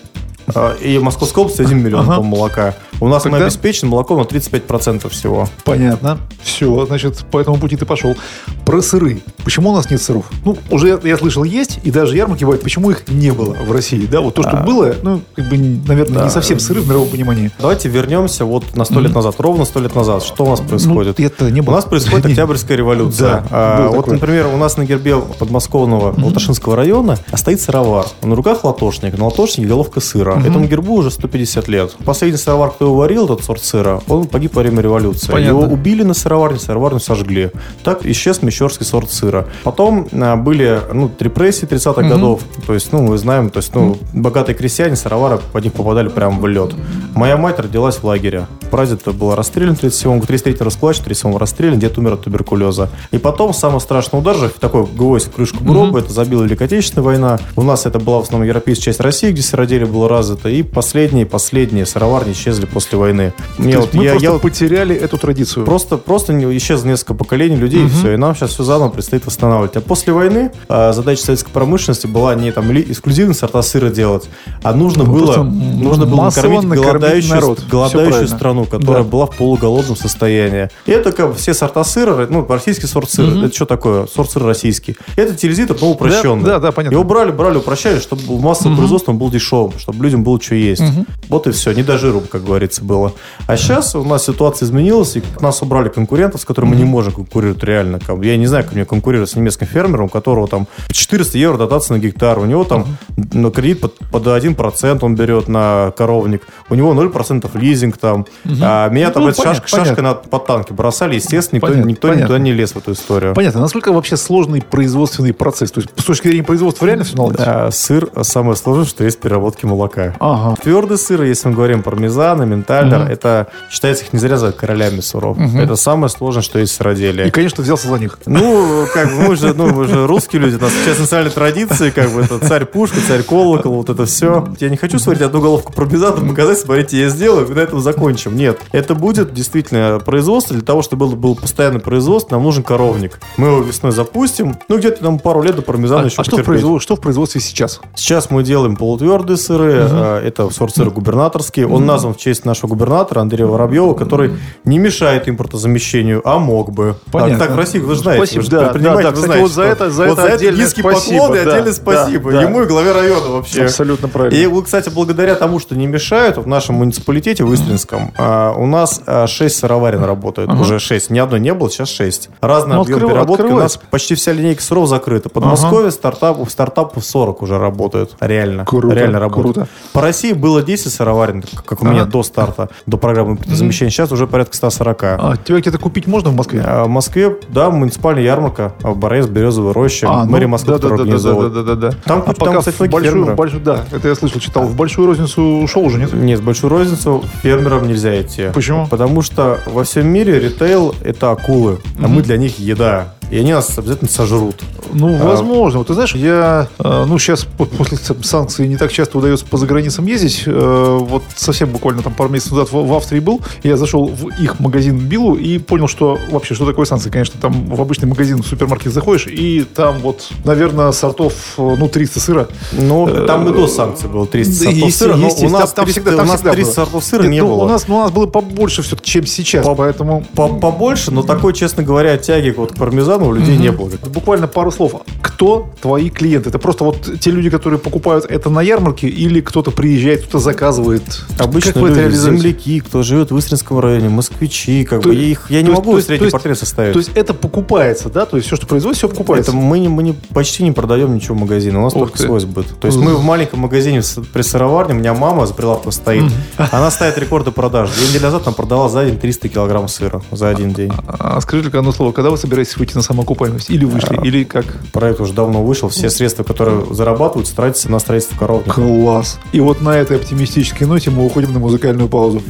А, 0.55 0.75
И 0.75 0.99
Московской 0.99 1.43
области 1.43 1.63
1 1.63 1.83
миллион 1.83 2.05
Ага. 2.07 2.17
тонн 2.17 2.27
молока. 2.27 2.75
У 3.01 3.07
нас 3.09 3.25
мы 3.25 3.33
Тогда- 3.33 3.47
обеспечены 3.47 3.91
молоком 3.91 4.19
на 4.19 4.25
35% 4.25 5.09
всего. 5.13 5.49
Понятно. 5.65 6.19
Все, 6.43 6.85
значит, 6.87 7.25
по 7.31 7.39
этому 7.39 7.59
пути 7.59 7.77
ты 7.77 7.85
пошел. 7.87 8.17
Про 8.65 8.83
сыры. 8.83 9.21
Почему 9.45 9.71
у 9.71 9.75
нас 9.75 9.89
нет 9.91 10.03
сыров? 10.03 10.27
Ну, 10.45 10.57
уже 10.71 10.89
я, 10.89 10.99
я 11.05 11.17
слышал, 11.17 11.45
есть, 11.45 11.79
и 11.85 11.91
даже 11.93 12.17
ярмарки 12.17 12.43
бывают. 12.45 12.63
Почему 12.63 12.91
их 12.91 13.07
не 13.09 13.31
было 13.31 13.55
в 13.55 13.71
России? 13.71 14.05
Да, 14.07 14.21
вот 14.21 14.35
то, 14.35 14.43
что 14.43 14.59
А. 14.59 14.63
было, 14.65 14.95
ну, 15.03 15.21
как 15.37 15.49
бы, 15.49 15.57
наверное, 15.57 16.19
Да. 16.19 16.25
не 16.25 16.31
совсем 16.31 16.59
сыры 16.59 16.81
в 16.81 16.89
мировом 16.89 17.09
понимании. 17.09 17.51
Давайте 17.61 17.89
вернемся 17.89 18.45
вот 18.45 18.75
на 18.75 18.85
100 18.85 19.01
лет 19.01 19.15
назад. 19.15 19.37
Ровно 19.39 19.65
100 19.65 19.81
лет 19.81 19.95
назад. 19.95 20.25
Что 20.25 20.45
у 20.45 20.49
нас 20.51 20.61
происходит? 20.61 21.19
Ну, 21.19 21.25
это 21.25 21.51
не 21.53 21.61
У 21.61 21.65
было. 21.65 21.77
нас 21.77 21.85
происходит 21.85 22.27
Октябрьская 22.27 22.77
революция. 22.77 23.29
Да, 23.29 23.47
А, 23.51 23.89
вот, 23.89 23.97
такое. 23.99 24.15
например, 24.15 24.47
у 24.53 24.57
нас 24.57 24.77
на 24.77 24.85
гербе 24.85 25.17
подмосковного 25.19 26.15
Латашинского 26.21 26.75
района 26.77 27.17
стоит 27.35 27.61
сыровар. 27.61 28.07
На 28.23 28.35
руках 28.35 28.65
латошник, 28.65 29.17
на 29.17 29.27
латошнике 29.27 29.69
головка 29.69 30.01
сыра. 30.01 30.35
Этому 30.47 30.67
гербу 30.67 30.95
уже 30.95 31.11
150 31.11 31.69
лет. 31.69 31.97
Последний 32.05 32.39
сыровар, 32.39 32.71
кто 32.71 32.87
его 32.87 32.97
варил, 32.97 33.25
этот 33.25 33.45
сорт 33.45 33.63
сыра, 33.63 34.01
он 34.09 34.27
погиб 34.27 34.55
во 34.55 34.63
время 34.63 34.83
революции. 34.83 35.31
Понятно. 35.31 35.49
Его 35.49 35.63
убили 35.73 36.03
на 36.03 36.15
сыроварне, 36.15 36.59
сыроварню 36.59 37.01
сожгли. 37.01 37.51
Так 37.85 38.05
исчез 38.07 38.43
мещерский 38.43 38.87
сорт 38.87 39.11
сыра. 39.11 39.47
Потом 39.65 40.09
а, 40.13 40.37
были 40.37 40.81
ну, 40.93 41.11
репрессии 41.19 41.67
30-х 41.67 42.03
годов. 42.03 42.43
То 42.67 42.75
есть, 42.75 42.93
ну, 42.93 43.03
мы 43.03 43.19
знаем, 43.19 43.51
то 43.51 43.59
есть, 43.59 43.75
ну, 43.75 43.97
богатые 44.13 44.55
крестьяне, 44.55 44.97
сыровары 44.97 45.41
под 45.53 45.65
них 45.65 45.73
попадали 45.73 46.09
прямо 46.09 46.39
в 46.39 46.47
лед. 46.47 46.75
Моя 47.15 47.37
мать 47.37 47.59
родилась 47.59 47.97
в 47.97 48.05
лагере. 48.05 48.47
Прадед 48.69 49.03
был 49.15 49.35
расстрелян 49.35 49.75
в 49.77 49.83
37-м, 49.83 50.21
в 50.21 50.25
33-м 50.29 50.65
расплачен, 50.65 51.05
в 51.05 51.07
37-м 51.09 51.37
расстрелян, 51.37 51.79
дед 51.79 51.99
умер 51.99 52.15
от 52.15 52.23
туберкулеза. 52.25 52.89
И 53.11 53.19
потом 53.19 53.53
самый 53.55 53.81
страшный 53.81 54.19
удар 54.19 54.37
же, 54.37 54.49
такой 54.61 54.85
гвоздь 54.87 55.27
в 55.29 55.33
крышку 55.33 55.65
гроба, 55.65 56.01
это 56.01 56.13
забила 56.13 56.43
Великая 56.43 56.67
Отечественная 56.67 57.05
война. 57.05 57.39
У 57.57 57.63
нас 57.63 57.87
это 57.87 57.99
была 57.99 58.19
в 58.21 58.23
основном 58.23 58.47
европейская 58.47 58.85
часть 58.87 59.01
России, 59.01 59.31
где 59.33 59.43
сыроделие 59.43 59.87
было 59.87 60.09
развито. 60.09 60.49
И 60.49 60.63
последние, 60.63 61.27
последние 61.27 61.87
сыроварни 61.87 62.33
исчезли 62.33 62.67
после 62.67 62.99
войны. 62.99 63.33
Мне 63.59 63.75
То 63.75 63.81
вот- 63.81 63.95
мы 63.95 64.05
я- 64.05 64.11
просто 64.13 64.27
я 64.33 64.39
потеряли 64.39 64.95
эту 64.97 65.19
традицию. 65.19 65.65
Просто, 65.65 65.97
просто 65.99 66.33
исчезло 66.57 66.89
несколько 66.89 67.15
поколений 67.15 67.57
людей, 67.57 67.85
и 67.85 67.89
все. 67.89 68.15
И 68.15 68.17
нам 68.17 68.35
сейчас 68.35 68.51
все 68.51 68.65
заново 68.65 68.91
предстоит 68.91 69.25
восстанавливать. 69.27 69.77
А 69.77 69.81
после 69.81 70.13
войны 70.13 70.51
а, 70.69 70.93
задача 70.93 71.23
советской 71.23 71.51
промышленности 71.51 72.07
была 72.07 72.35
не 72.35 72.53
там 72.53 72.71
ли- 72.71 72.85
эксклюзивные 72.89 73.35
сорта 73.35 73.63
сыра 73.63 73.89
делать, 73.91 74.29
а 74.63 74.75
нужно 74.75 75.05
Ну, 75.05 75.13
было, 75.13 75.43
нужно 75.43 76.07
было 76.07 76.25
накормить 76.25 76.63
накормить 76.63 76.85
голодающую, 76.85 77.35
народ. 77.35 77.61
Голодающую 77.71 78.11
правильно. 78.13 78.39
Страну, 78.59 78.65
которая 78.67 79.05
Да. 79.05 79.09
была 79.09 79.27
в 79.27 79.37
полуголодном 79.37 79.97
состоянии. 79.97 80.69
И 80.87 80.91
это 80.91 81.13
как 81.13 81.29
бы 81.29 81.35
все 81.35 81.55
сорта 81.55 81.85
сыра, 81.85 82.27
ну, 82.29 82.47
российский 82.49 82.87
сорт 82.87 83.11
сыра. 83.11 83.45
Это 83.45 83.55
что 83.55 83.67
такое? 83.67 84.07
Сорт 84.07 84.31
сыра 84.31 84.47
российский. 84.47 84.97
Это 85.17 85.35
телезитр, 85.35 85.77
но 85.81 85.91
упрощенный. 85.91 86.45
Да, 86.45 86.55
да, 86.55 86.59
да, 86.59 86.73
понятно. 86.73 86.95
Его 86.95 87.05
брали, 87.05 87.31
брали, 87.31 87.59
упрощали, 87.59 87.99
чтобы 88.01 88.23
в 88.23 88.41
массовом 88.41 88.77
производстве 88.77 89.13
он 89.13 89.19
был 89.19 89.31
дешевым, 89.31 89.79
чтобы 89.79 90.03
людям 90.05 90.25
было 90.25 90.41
что 90.41 90.55
есть. 90.55 90.83
Вот 91.29 91.47
и 91.47 91.51
все. 91.51 91.73
Не 91.73 91.83
до 91.83 91.99
жиру, 91.99 92.21
как 92.21 92.45
говорится, 92.45 92.83
было. 92.85 93.13
А 93.47 93.57
сейчас 93.57 93.95
у 93.95 94.05
нас 94.05 94.25
ситуация 94.25 94.67
изменилась, 94.67 95.17
и 95.17 95.23
нас 95.41 95.63
убрали 95.63 95.89
конкурентов, 95.89 96.41
с 96.41 96.45
которыми 96.45 96.71
мы 96.71 96.77
не 96.77 96.85
можем 96.85 97.13
конкурировать 97.13 97.63
реально. 97.65 97.99
Я 98.23 98.37
не 98.37 98.47
знаю, 98.47 98.65
как 98.65 98.75
мне 98.75 98.85
конкурировать 98.85 99.31
с 99.31 99.37
немецким 99.37 99.67
фермером, 99.67 100.07
у 100.07 100.09
которого 100.09 100.49
там 100.49 100.67
400 100.91 101.39
евро 101.39 101.59
дотация 101.59 101.97
на 101.97 102.01
гектар. 102.01 102.39
У 102.39 102.45
него 102.45 102.65
там 102.65 102.87
ну, 103.33 103.51
кредит 103.51 103.81
под, 103.81 103.99
под 104.11 104.27
1% 104.27 104.99
он 105.03 105.15
берет 105.15 105.49
на 105.49 105.93
коровник. 105.97 106.43
У 106.71 106.75
него 106.75 106.93
0% 106.95 107.59
лизинг 107.59 107.97
там. 107.99 108.27
А 108.61 108.89
меня 108.89 109.11
там 109.11 109.23
Ну, 109.25 109.29
эта 109.29 109.37
понятно, 109.43 109.63
шашка, 109.63 109.85
шашкой 109.85 110.03
на, 110.05 110.15
под 110.15 110.47
танки 110.47 110.73
бросали. 110.73 111.15
Естественно, 111.17 111.57
никто, 111.59 111.69
Понятно, 111.69 111.89
никто 111.89 112.09
понятно. 112.09 112.23
никуда 112.25 112.39
не 112.39 112.53
лез 112.53 112.73
в 112.73 112.77
эту 112.79 112.93
историю. 112.93 113.35
Понятно. 113.35 113.61
Насколько 113.61 113.93
вообще 113.93 114.17
сложный 114.17 114.63
производственный 114.63 115.33
процесс? 115.33 115.71
То 115.71 115.81
есть, 115.81 115.91
с 115.97 116.05
точки 116.05 116.29
зрения 116.29 116.45
производства 116.45 116.87
реально 116.87 117.05
все 117.05 117.17
наладить? 117.17 117.41
А, 117.41 117.71
сыр 117.71 118.09
самое 118.23 118.57
сложное, 118.57 118.87
что 118.87 119.05
есть 119.05 119.19
в 119.19 119.21
переработке 119.21 119.67
молока. 119.67 120.15
Ага. 120.21 120.57
Твердый 120.63 120.99
сыр, 120.99 121.23
если 121.23 121.49
мы 121.49 121.55
говорим 121.55 121.83
пармезан, 121.83 122.49
ментальдер, 122.49 123.03
это 123.11 123.49
считается 123.71 124.05
их 124.05 124.13
не 124.13 124.19
зря 124.19 124.37
зовут 124.39 124.57
королями 124.57 125.01
сыров. 125.01 125.39
Это 125.39 125.77
самое 125.77 126.09
сложное, 126.09 126.43
что 126.43 126.59
есть 126.59 126.73
в 126.73 126.75
И, 126.75 126.79
сыроделии. 126.79 127.31
конечно, 127.31 127.63
взялся 127.63 127.89
за 127.89 127.99
них. 127.99 128.19
Ну, 128.27 128.87
как 128.95 129.09
бы 129.09 129.29
мы 129.29 129.37
же, 129.37 129.53
ну, 129.55 129.69
мы 129.73 129.87
же 129.87 130.07
русские 130.07 130.43
люди, 130.43 130.57
у 130.57 130.61
нас 130.61 130.73
сейчас 130.85 130.99
национальные 130.99 131.33
традиции, 131.33 131.91
как 131.91 132.11
бы 132.11 132.23
это 132.23 132.39
царь 132.39 132.65
пушка, 132.65 132.97
царь 133.07 133.23
колокол, 133.23 133.75
вот 133.75 133.89
это 133.91 134.07
все. 134.07 134.49
Я 134.61 134.69
не 134.71 134.77
хочу 134.77 134.99
сварить 134.99 135.23
одну 135.23 135.41
головку 135.41 135.73
пармезана, 135.73 136.27
показать, 136.29 136.59
смотрите, 136.59 136.99
я 137.01 137.09
сделаю, 137.09 137.47
и 137.47 137.53
на 137.55 137.61
этом 137.61 137.81
закончим. 137.81 138.37
Нет, 138.39 138.61
это 138.73 138.95
будет 138.95 139.35
действительно 139.35 139.99
производство. 139.99 140.55
Для 140.55 140.65
того, 140.65 140.83
чтобы 140.83 141.07
было, 141.07 141.17
было 141.17 141.35
постоянное 141.35 141.81
производство, 141.81 142.37
нам 142.37 142.45
нужен 142.45 142.63
коровник. 142.63 143.19
Мы 143.37 143.49
его 143.49 143.61
весной 143.63 143.91
запустим. 143.93 144.57
Ну, 144.69 144.79
где-то 144.79 145.03
там 145.03 145.19
пару 145.19 145.43
лет 145.43 145.57
до 145.57 145.63
пармезана 145.63 146.03
А, 146.03 146.05
еще 146.07 146.21
а 146.21 146.25
что, 146.25 146.37
в 146.37 146.45
производ- 146.45 146.81
что 146.81 146.95
в 146.95 147.01
производстве 147.01 147.41
сейчас? 147.41 147.81
Сейчас 147.97 148.31
мы 148.31 148.45
делаем 148.45 148.77
полутвердые 148.77 149.37
сыры. 149.37 149.79
а, 149.91 150.25
Это 150.25 150.51
сорт 150.51 150.75
сыра 150.77 150.91
губернаторский. 150.91 151.65
Он 151.65 151.85
назван 151.85 152.15
в 152.15 152.19
честь 152.19 152.45
нашего 152.45 152.69
губернатора 152.69 153.21
Андрея 153.21 153.47
Воробьева, 153.49 153.95
который 153.95 154.33
не 154.65 154.79
мешает 154.79 155.29
импортозамещению, 155.29 156.23
а 156.25 156.39
мог 156.39 156.71
бы. 156.73 156.95
Понятно. 157.11 157.39
Так, 157.39 157.49
так 157.49 157.57
в 157.57 157.59
России, 157.59 157.79
вы 157.81 157.95
же 157.95 158.01
знаете. 158.03 158.23
Спасибо, 158.25 158.41
вы 158.41 158.45
же 158.45 158.51
да, 158.51 158.73
да, 158.73 159.03
да. 159.03 159.11
вы 159.11 159.17
знаете, 159.17 159.43
вот 159.43 159.53
за 159.53 159.63
это- 159.63 159.91
за 159.91 160.07
вот 160.07 160.19
это 160.19 160.35
отдельное 160.35 160.65
низкий 160.65 160.81
спасибо, 160.81 161.19
поклон 161.21 161.33
и 161.33 161.35
да, 161.45 161.51
отдельное 161.51 161.65
да, 161.65 161.73
спасибо. 161.73 162.33
да. 162.33 162.43
Ему 162.43 162.63
и 162.63 162.67
главе 162.67 162.93
района 162.93 163.29
вообще. 163.29 163.65
Абсолютно 163.65 164.09
правильно. 164.09 164.37
И, 164.59 164.63
кстати, 164.63 164.91
благодаря 164.91 165.35
тому, 165.35 165.59
что 165.59 165.75
не 165.77 165.87
мешают, 165.87 166.37
в 166.37 166.47
нашем 166.47 166.77
муниципалитете, 166.77 167.45
в 167.45 167.55
Истринском, 167.55 168.13
а, 168.19 168.28
у 168.57 168.67
нас 168.67 169.01
6 169.27 169.57
сыроварен 169.57 170.05
работают. 170.05 170.53
Уже 170.53 170.79
6. 170.79 171.11
Ни 171.11 171.19
одной 171.19 171.41
не 171.41 171.55
было, 171.55 171.71
сейчас 171.71 171.89
6. 171.91 172.31
Разный 172.41 172.77
Ну, 172.77 172.83
объем 172.83 172.97
открыва- 172.99 173.09
переработки. 173.11 173.43
У 173.43 173.45
открывается. 173.47 173.79
нас 173.79 173.87
почти 173.91 174.15
вся 174.15 174.33
линейка 174.33 174.63
сыров 174.63 174.89
закрыта. 174.89 175.29
Подмосковье 175.29 175.91
стартапов, 175.91 176.51
стартапов 176.51 177.05
40 177.05 177.43
уже 177.43 177.59
работают. 177.59 178.17
Реально. 178.21 178.65
Круто, 178.65 178.89
Реально 178.95 179.19
работают. 179.21 179.55
круто. 179.55 179.69
По 179.93 180.01
России 180.03 180.33
было 180.33 180.63
10 180.63 180.93
сыроварен, 180.93 181.43
как 181.65 181.83
у 181.83 181.87
меня 181.87 182.05
до 182.05 182.23
старта, 182.23 182.69
до 182.87 182.97
программы 182.97 183.33
импортозамещения. 183.33 183.91
Сейчас 183.91 184.13
уже 184.13 184.27
порядка 184.27 184.57
140. 184.57 185.17
А, 185.19 185.37
тебя 185.37 185.59
где-то 185.59 185.79
купить 185.79 186.07
можно 186.07 186.31
в 186.31 186.37
Москве? 186.37 186.63
А 186.65 186.85
В 186.85 186.89
Москве, 186.89 187.37
да, 187.49 187.71
муниципальная 187.71 188.23
ярмарка, 188.23 188.73
а 188.83 188.91
в 188.91 188.97
Борис, 188.99 189.27
Березовая 189.27 189.73
роща, 189.73 190.09
А, 190.11 190.25
ну, 190.25 190.31
мэрия 190.33 190.47
Москвы, 190.47 190.79
да, 190.79 190.89
да, 190.89 190.97
да, 190.97 191.05
да, 191.05 191.63
да, 191.63 191.75
да. 191.75 191.91
Там 192.05 192.25
а 192.27 192.35
там, 192.35 192.59
кстати, 192.59 192.77
в 192.77 192.91
большую, 192.91 193.35
большую, 193.35 193.63
да, 193.63 193.85
это 193.93 194.09
я 194.09 194.15
слышал, 194.15 194.41
читал. 194.41 194.65
В 194.65 194.75
большую 194.77 195.07
розницу 195.07 195.43
ушел 195.43 195.85
уже, 195.85 195.99
нет? 195.99 196.13
Нет, 196.13 196.41
в 196.41 196.45
большую 196.45 196.71
розницу 196.71 197.23
фермерам 197.43 197.87
нельзя 197.87 198.18
идти. 198.23 198.51
Почему? 198.55 198.87
Потому 198.87 199.23
что 199.23 199.61
во 199.67 199.85
всем 199.85 200.07
мире 200.09 200.39
ритейл– 200.41 200.95
это 201.03 201.31
акулы, 201.31 201.79
а 202.03 202.09
мы 202.09 202.23
для 202.23 202.37
них 202.37 202.59
еда. 202.59 203.15
И 203.31 203.37
они 203.39 203.53
нас 203.53 203.77
обязательно 203.77 204.09
сожрут. 204.09 204.63
Ну, 204.95 205.15
А- 205.21 205.25
возможно. 205.27 205.81
Вот 205.81 205.89
ты 205.89 205.93
знаешь, 205.93 206.15
я, 206.15 206.67
э, 206.79 207.05
ну, 207.07 207.19
сейчас 207.19 207.45
по- 207.45 207.67
после 207.67 207.99
санкций 208.23 208.67
не 208.67 208.79
так 208.79 208.91
часто 208.91 209.19
удается 209.19 209.45
по 209.45 209.59
заграницам 209.59 210.07
ездить. 210.07 210.45
Э, 210.47 210.99
Вот 210.99 211.23
совсем 211.37 211.69
буквально 211.69 212.03
там 212.03 212.15
пару 212.15 212.31
месяцев 212.31 212.53
назад 212.53 212.73
в, 212.73 212.93
Австрии 212.95 213.21
был. 213.21 213.43
Я 213.63 213.77
зашел 213.77 214.07
в 214.07 214.29
их 214.43 214.61
магазин 214.61 214.99
Биллу 214.99 215.35
и 215.35 215.59
понял, 215.59 215.89
что 215.89 216.19
вообще, 216.31 216.55
что 216.55 216.65
такое 216.65 216.87
санкции. 216.87 217.11
Конечно, 217.11 217.35
там 217.39 217.67
в 217.67 217.79
обычный 217.81 218.07
магазин, 218.07 218.43
в 218.43 218.47
супермаркет 218.47 218.95
заходишь, 218.95 219.27
и 219.27 219.63
там 219.75 219.99
вот, 219.99 220.31
наверное, 220.45 220.91
сортов, 220.93 221.35
э, 221.59 221.77
ну, 221.79 221.87
300 221.89 222.21
сыра. 222.21 222.49
Ну, 222.73 223.27
там 223.27 223.47
и 223.47 223.53
до 223.53 223.67
санкций 223.67 224.09
было 224.09 224.27
300 224.27 224.65
Да, 224.65 224.71
сортов 224.71 224.95
сыра, 224.95 225.17
но 225.17 225.23
у 225.25 225.27
естественно, 225.27 225.59
нас, 225.59 225.73
там 225.75 225.85
300, 225.85 226.01
всегда- 226.01 226.17
там 226.17 226.27
у 226.27 226.29
нас 226.31 226.37
всегда 226.37 226.53
300 226.53 226.75
было. 226.75 226.85
сортов 226.87 227.05
сыра 227.05 227.23
не 227.25 227.41
ну, 227.43 227.49
было. 227.49 227.65
У 227.65 227.69
нас, 227.69 227.89
ну, 227.89 227.98
у 228.01 228.03
нас 228.05 228.13
было 228.13 228.27
побольше 228.27 228.83
все-таки, 228.83 229.11
чем 229.11 229.27
сейчас, 229.27 229.65
По- 229.67 229.75
поэтому... 229.75 230.25
По- 230.35 230.49
Побольше, 230.49 231.11
но 231.11 231.23
такой, 231.23 231.53
честно 231.55 231.83
говоря, 231.83 232.17
тяги 232.19 232.51
вот 232.57 232.73
к 232.73 232.77
пармезану 232.77 233.27
у 233.29 233.33
людей 233.33 233.57
не 233.57 233.71
было. 233.73 233.91
Буквально 234.07 234.47
пару 234.49 234.71
слов. 234.71 234.95
кто 235.23 235.69
твои 235.81 236.11
клиенты? 236.11 236.49
Это 236.49 236.59
просто 236.59 236.85
вот 236.85 237.09
те 237.21 237.31
люди, 237.31 237.51
которые 237.51 237.79
покупают 237.79 238.25
это 238.29 238.51
на 238.51 238.61
ярмарке, 238.63 239.09
или 239.09 239.41
кто-то 239.41 239.71
приезжает, 239.71 240.23
кто-то 240.23 240.39
заказывает? 240.41 241.03
Обычно 241.39 241.73
Как 241.75 241.83
люди, 241.83 242.11
земляки, 242.17 242.81
кто 242.81 243.03
живет 243.03 243.31
в 243.31 243.39
Истринском 243.39 243.79
районе, 243.79 244.09
москвичи, 244.09 244.85
как 244.85 245.03
То- 245.03 245.09
бы, 245.11 245.15
я 245.15 245.23
их, 245.23 245.47
я 245.51 245.63
не 245.63 245.69
есть- 245.69 245.79
могу 245.79 246.01
средний 246.01 246.27
есть- 246.27 246.33
портрет 246.33 246.59
составить. 246.59 246.93
То 246.93 246.99
есть 246.99 247.11
это 247.15 247.35
покупается, 247.35 248.09
да? 248.09 248.27
То 248.27 248.37
есть 248.37 248.47
все, 248.47 248.57
что 248.57 248.67
производится, 248.67 249.07
все 249.07 249.15
покупается. 249.15 249.51
Это 249.53 249.61
мы, 249.61 249.79
не, 249.79 249.89
мы 249.89 250.03
не, 250.03 250.13
почти 250.13 250.63
не 250.65 250.73
продаем 250.73 251.15
ничего 251.15 251.35
в 251.35 251.41
магазине, 251.41 251.79
у 251.79 251.83
нас 251.83 251.93
Ух 251.95 252.01
только 252.01 252.19
ты. 252.19 252.25
свой 252.25 252.41
сбыт. 252.41 252.67
То 252.81 252.87
есть 252.87 252.99
мы 252.99 253.15
в 253.15 253.23
маленьком 253.23 253.61
магазине 253.61 254.03
при 254.33 254.43
сыроварне, 254.43 254.95
у 254.95 254.99
меня 254.99 255.15
мама 255.15 255.47
за 255.47 255.55
прилавком 255.55 255.93
стоит, 255.93 256.25
она 256.73 256.91
ставит 256.91 257.17
рекорды 257.19 257.51
продаж. 257.51 257.88
Две 257.95 258.09
недели 258.09 258.23
назад 258.23 258.43
она 258.47 258.53
продала 258.53 258.89
за 258.89 259.05
день 259.05 259.19
300 259.19 259.49
килограмм 259.49 259.89
сыра 259.89 260.23
за 260.31 260.49
один 260.49 260.73
день. 260.73 260.93
А 261.07 261.41
скажи 261.41 261.63
только 261.63 261.79
одно 261.79 261.93
слово, 261.93 262.13
когда 262.13 262.31
вы 262.31 262.37
собираетесь 262.37 262.77
выйти 262.77 262.95
на 262.95 263.03
самоокупаемость? 263.03 263.71
Или 263.71 263.85
вышли, 263.85 264.19
или 264.25 264.45
как? 264.45 264.67
Проект 264.93 265.21
уже 265.21 265.33
давно 265.33 265.63
вышел, 265.63 265.89
все 265.89 266.11
средства, 266.11 266.45
которые 266.45 266.95
зарабатываются, 266.95 267.55
тратятся 267.57 267.91
на 267.91 267.99
строительство 267.99 268.37
коровника. 268.39 268.73
Класс. 268.73 269.39
И 269.53 269.61
вот 269.61 269.81
на 269.81 269.97
этой 269.97 270.17
оптимистической 270.17 270.87
ноте 270.87 271.11
мы 271.11 271.25
уходим 271.25 271.53
на 271.53 271.59
музыкальную 271.59 272.09
паузу. 272.09 272.43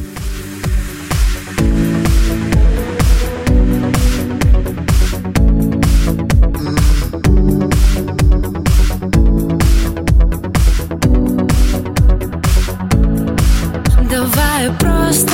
Просто 15.09 15.33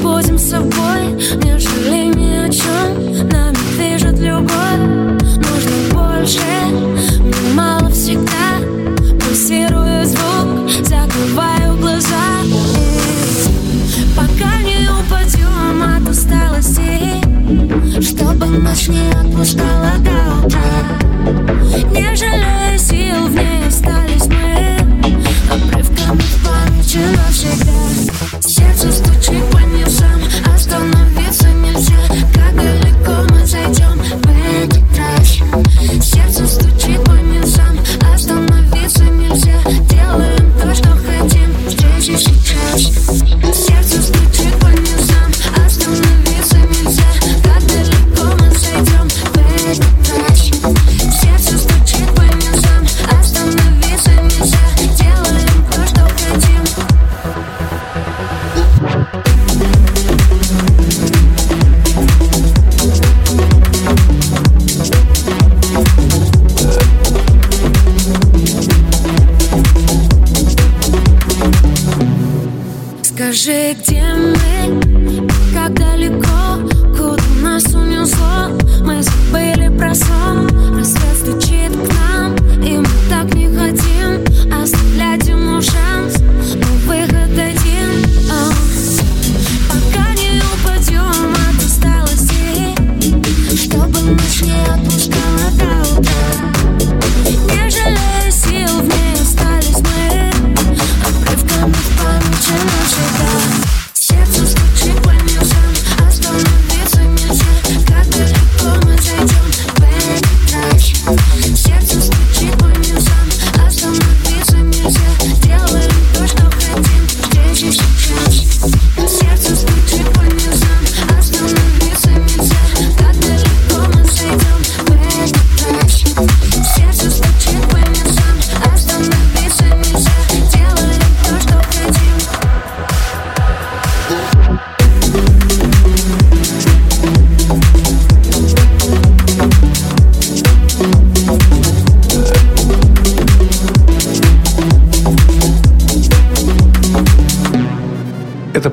побудем 0.00 0.38
собой 0.38 1.12
Не 1.42 1.58
жалей 1.58 2.08
ни 2.08 2.46
о 2.46 2.48
чем 2.48 3.28
Нами 3.28 3.56
движет 3.76 4.18
любовь 4.18 4.80
Нужно 5.36 5.76
больше. 5.92 6.40
Мне 7.20 7.54
мало 7.54 7.90
всегда 7.90 8.58
Пульсирует 9.20 10.08
звук 10.08 10.70
Закрываю 10.82 11.76
глаза. 11.78 12.40
Пока 14.16 14.56
не 14.62 14.88
упадем 14.88 15.82
от 15.82 16.08
усталости 16.08 17.20
Чтобы 18.00 18.46
ночь 18.46 18.88
не 18.88 19.10
отпускала 19.10 19.92
до 19.98 20.46
утра. 20.46 20.62
Не 21.92 22.16
жалея 22.16 22.73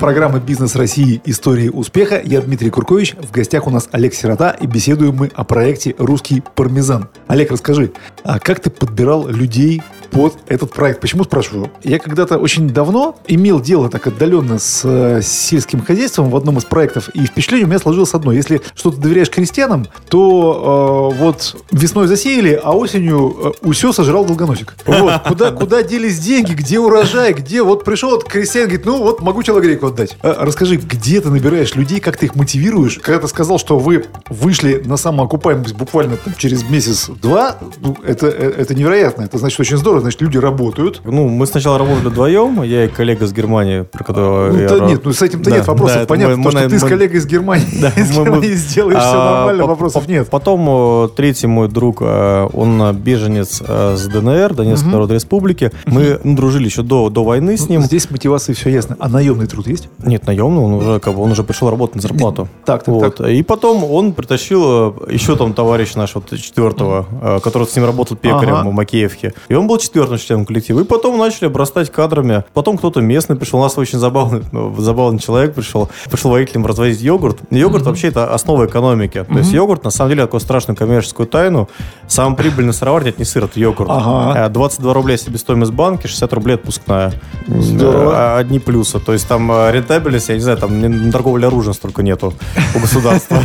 программа 0.01 0.39
«Бизнес 0.39 0.75
России. 0.75 1.21
Истории 1.25 1.69
успеха». 1.69 2.19
Я 2.25 2.41
Дмитрий 2.41 2.71
Куркович. 2.71 3.13
В 3.21 3.29
гостях 3.29 3.67
у 3.67 3.69
нас 3.69 3.87
Олег 3.91 4.15
Сирота. 4.15 4.49
И 4.59 4.65
беседуем 4.65 5.15
мы 5.15 5.29
о 5.35 5.43
проекте 5.43 5.93
«Русский 5.99 6.41
пармезан». 6.55 7.07
Олег, 7.27 7.51
расскажи, 7.51 7.91
а 8.23 8.39
как 8.39 8.61
ты 8.61 8.71
подбирал 8.71 9.27
людей 9.27 9.83
под 10.11 10.37
этот 10.47 10.71
проект? 10.71 11.01
Почему 11.01 11.23
спрашиваю? 11.23 11.71
Я 11.83 11.99
когда-то 11.99 12.37
очень 12.37 12.69
давно 12.69 13.17
имел 13.27 13.59
дело 13.59 13.89
так 13.89 14.07
отдаленно 14.07 14.59
с 14.59 14.81
э, 14.83 15.21
сельским 15.23 15.81
хозяйством 15.81 16.29
в 16.29 16.35
одном 16.35 16.57
из 16.57 16.65
проектов. 16.65 17.09
И 17.09 17.25
впечатление 17.25 17.65
у 17.65 17.69
меня 17.69 17.79
сложилось 17.79 18.13
одно. 18.13 18.31
Если 18.31 18.61
что-то 18.75 18.97
доверяешь 18.97 19.29
крестьянам, 19.29 19.87
то 20.09 21.11
э, 21.13 21.17
вот 21.17 21.55
весной 21.71 22.07
засеяли, 22.07 22.59
а 22.61 22.75
осенью 22.75 23.35
э, 23.43 23.51
усё 23.61 23.93
сожрал 23.93 24.25
долгоносик. 24.25 24.75
Вот. 24.85 25.21
Куда, 25.27 25.51
куда 25.51 25.83
делись 25.83 26.19
деньги, 26.19 26.53
где 26.53 26.79
урожай, 26.79 27.33
где 27.33 27.63
вот 27.63 27.83
пришел 27.85 28.11
вот 28.11 28.25
крестьян, 28.25 28.65
говорит, 28.65 28.85
ну 28.85 29.01
вот 29.01 29.21
могу 29.21 29.43
человеку 29.43 29.87
отдать. 29.87 30.17
А, 30.21 30.45
расскажи, 30.45 30.75
где 30.75 31.21
ты 31.21 31.29
набираешь 31.29 31.75
людей, 31.75 31.99
как 31.99 32.17
ты 32.17 32.25
их 32.25 32.35
мотивируешь? 32.35 32.99
Когда 33.01 33.21
ты 33.21 33.27
сказал, 33.27 33.59
что 33.59 33.79
вы 33.79 34.05
вышли 34.29 34.81
на 34.85 34.97
самоокупаемость 34.97 35.75
буквально 35.75 36.17
там, 36.17 36.33
через 36.37 36.63
месяц-два, 36.63 37.57
ну, 37.79 37.97
это, 38.03 38.27
э, 38.27 38.53
это 38.57 38.75
невероятно. 38.75 39.23
Это 39.23 39.37
значит 39.37 39.59
очень 39.59 39.77
здорово, 39.77 40.00
значит 40.01 40.21
люди 40.21 40.37
работают. 40.37 41.01
Ну, 41.05 41.27
мы 41.27 41.45
сначала 41.47 41.77
работали 41.77 42.07
вдвоем, 42.07 42.61
я 42.63 42.85
и 42.85 42.87
коллега 42.87 43.25
из 43.25 43.33
Германии, 43.33 43.81
про 43.81 44.03
которого 44.03 44.51
Ну, 44.51 44.59
я... 44.59 44.69
да 44.69 44.75
ра- 44.77 44.87
нет, 44.87 45.01
ну 45.05 45.13
с 45.13 45.21
этим-то 45.21 45.49
Да, 45.49 45.57
нет 45.57 45.67
вопросов. 45.67 45.97
да, 46.01 46.05
Понятно, 46.05 46.35
мы- 46.37 46.43
то, 46.43 46.45
мы 46.47 46.51
что 46.51 46.61
на- 46.63 46.69
ты 46.69 46.79
с 46.79 46.83
мы- 46.83 46.89
коллегой 46.89 47.17
из 47.17 47.25
Германии, 47.25 47.67
Да, 47.81 47.89
из 47.95 48.09
мы- 48.11 48.19
мы- 48.19 48.25
Германии 48.25 48.53
сделаешь 48.53 48.99
все 48.99 49.21
А, 49.21 49.35
нормально, 49.37 49.63
по- 49.63 49.69
вопросов 49.69 50.05
по- 50.05 50.09
нет. 50.09 50.29
Потом 50.29 50.65
э, 50.69 51.09
третий 51.15 51.47
мой 51.47 51.67
друг, 51.67 51.97
э, 52.01 52.47
он 52.53 52.81
э, 52.81 52.93
беженец 52.93 53.61
с 53.61 54.07
ДНР, 54.07 54.53
Донецкой 54.53 54.91
Народной 54.91 55.15
Республики. 55.15 55.71
Мы 55.85 56.19
ну, 56.23 56.35
дружили 56.35 56.65
еще 56.65 56.81
до, 56.83 57.09
до 57.09 57.23
войны 57.23 57.57
с 57.57 57.69
ним. 57.69 57.81
Ну, 57.81 57.87
Здесь 57.87 58.03
с 58.03 58.11
мотивацией 58.11 58.55
все 58.55 58.69
ясно. 58.69 58.95
А 58.99 59.07
наемный 59.09 59.47
труд 59.47 59.67
есть? 59.67 59.89
Нет, 60.03 60.25
наемный, 60.27 60.61
он 60.63 60.73
уже 60.73 60.99
как 60.99 61.15
бы 61.15 61.21
он 61.21 61.31
уже 61.31 61.43
пришел 61.43 61.69
работать 61.69 61.95
на 61.95 62.01
зарплату. 62.01 62.47
Так, 62.65 62.83
так, 62.83 62.87
вот. 62.93 63.15
так. 63.17 63.27
И 63.29 63.41
потом 63.43 63.83
он 63.83 64.13
притащил 64.13 64.95
еще 65.09 65.35
там 65.35 65.53
товарищ 65.53 65.95
наш 65.95 66.15
вот 66.15 66.29
четвертого, 66.37 67.39
который 67.43 67.67
с 67.67 67.75
ним 67.75 67.85
работал 67.85 68.15
пекарем 68.17 68.55
Ага. 68.55 68.69
в 68.69 68.73
Макеевке. 68.73 69.33
И 69.49 69.53
он 69.53 69.67
был 69.67 69.77
четвертым 69.91 70.17
членом 70.17 70.45
коллектива. 70.45 70.79
И 70.81 70.83
потом 70.83 71.17
начали 71.17 71.45
обрастать 71.47 71.91
кадрами. 71.91 72.43
Потом 72.53 72.77
кто-то 72.77 73.01
местный 73.01 73.35
пришел. 73.35 73.59
У 73.59 73.63
нас 73.63 73.77
очень 73.77 73.99
забавный, 73.99 74.41
ну, 74.51 74.73
забавный 74.79 75.19
человек 75.19 75.53
пришел. 75.53 75.89
Пришел 76.09 76.31
водителем 76.31 76.65
развозить 76.65 77.01
йогурт. 77.01 77.39
Йогурт 77.49 77.83
вообще 77.85 78.07
это 78.07 78.33
основа 78.33 78.65
экономики. 78.65 79.25
То 79.27 79.37
есть 79.37 79.51
йогурт, 79.51 79.83
на 79.83 79.89
самом 79.91 80.11
деле, 80.11 80.23
такую 80.23 80.39
страшную 80.39 80.77
коммерческую 80.77 81.27
тайну. 81.27 81.67
Самый 82.07 82.35
прибыльный 82.37 82.73
сыровар, 82.73 83.03
нет, 83.03 83.19
не 83.19 83.25
сыр, 83.25 83.43
это 83.45 83.59
йогурт. 83.59 83.89
Ага. 83.91 84.45
Э, 84.47 84.49
22 84.49 84.93
рубля 84.93 85.17
себестоимость 85.17 85.71
банки, 85.73 86.07
60 86.07 86.33
рублей 86.33 86.55
отпускная. 86.55 87.13
Здорово. 87.47 88.11
Э, 88.13 88.37
Одни 88.39 88.59
плюсы. 88.59 88.99
То 88.99 89.13
есть 89.13 89.27
там 89.27 89.51
э, 89.51 89.71
рентабельность, 89.71 90.29
я 90.29 90.35
не 90.35 90.41
знаю, 90.41 90.57
там 90.57 90.79
на 90.81 91.11
торговле 91.11 91.47
оружием 91.47 91.73
столько 91.73 92.01
нету 92.03 92.33
у 92.75 92.79
государства. 92.79 93.37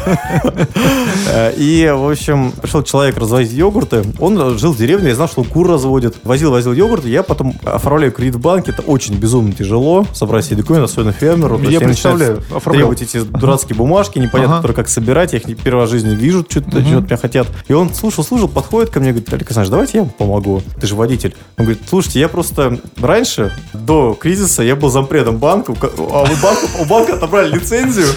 Э, 1.28 1.52
И, 1.56 1.88
в 1.90 2.10
общем, 2.10 2.52
пришел 2.52 2.82
человек 2.82 3.16
развозить 3.18 3.52
йогурты. 3.52 4.04
Он 4.18 4.58
жил 4.58 4.72
в 4.72 4.76
деревне, 4.78 5.08
я 5.08 5.14
знал, 5.14 5.28
что 5.28 5.44
кур 5.44 5.68
разводит. 5.68 6.16
Возил, 6.36 6.50
возил 6.50 6.74
йогурт. 6.74 7.06
Я 7.06 7.22
потом 7.22 7.54
оформляю 7.64 8.12
кредит 8.12 8.34
в 8.34 8.40
банке. 8.40 8.70
Это 8.70 8.82
очень 8.82 9.14
безумно 9.14 9.52
тяжело. 9.52 10.04
Собрать 10.12 10.44
себе 10.44 10.56
документы, 10.56 10.84
особенно 10.84 11.12
фермеру. 11.12 11.58
Я 11.60 11.80
представляю. 11.80 12.42
Требовать 12.62 13.00
эти 13.00 13.22
дурацкие 13.22 13.74
бумажки, 13.74 14.18
непонятно, 14.18 14.56
которые 14.56 14.74
как 14.74 14.90
собирать. 14.90 15.32
Я 15.32 15.38
их 15.38 15.46
не 15.46 15.54
первый 15.54 15.80
раз 15.80 15.88
в 15.88 15.92
жизни 15.92 16.14
вижу, 16.14 16.44
что-то 16.46 16.82
что 16.82 17.00
меня 17.00 17.16
хотят. 17.16 17.46
И 17.68 17.72
он 17.72 17.94
слушал, 17.94 18.22
слушал, 18.22 18.48
подходит 18.48 18.90
ко 18.90 19.00
мне, 19.00 19.12
говорит, 19.12 19.32
Олег 19.32 19.46
Александрович, 19.46 19.70
давайте 19.70 19.96
я 19.96 20.02
вам 20.02 20.10
помогу. 20.10 20.62
Ты 20.78 20.86
же 20.86 20.94
водитель. 20.94 21.34
Он 21.56 21.64
говорит, 21.64 21.82
слушайте, 21.88 22.20
я 22.20 22.28
просто 22.28 22.78
раньше, 23.00 23.50
до 23.72 24.12
кризиса, 24.12 24.62
я 24.62 24.76
был 24.76 24.90
зампредом 24.90 25.38
банка, 25.38 25.72
а 25.72 26.22
у 26.22 26.42
банка, 26.42 26.66
у 26.80 26.84
банка 26.84 27.14
отобрали 27.14 27.54
лицензию, 27.54 28.08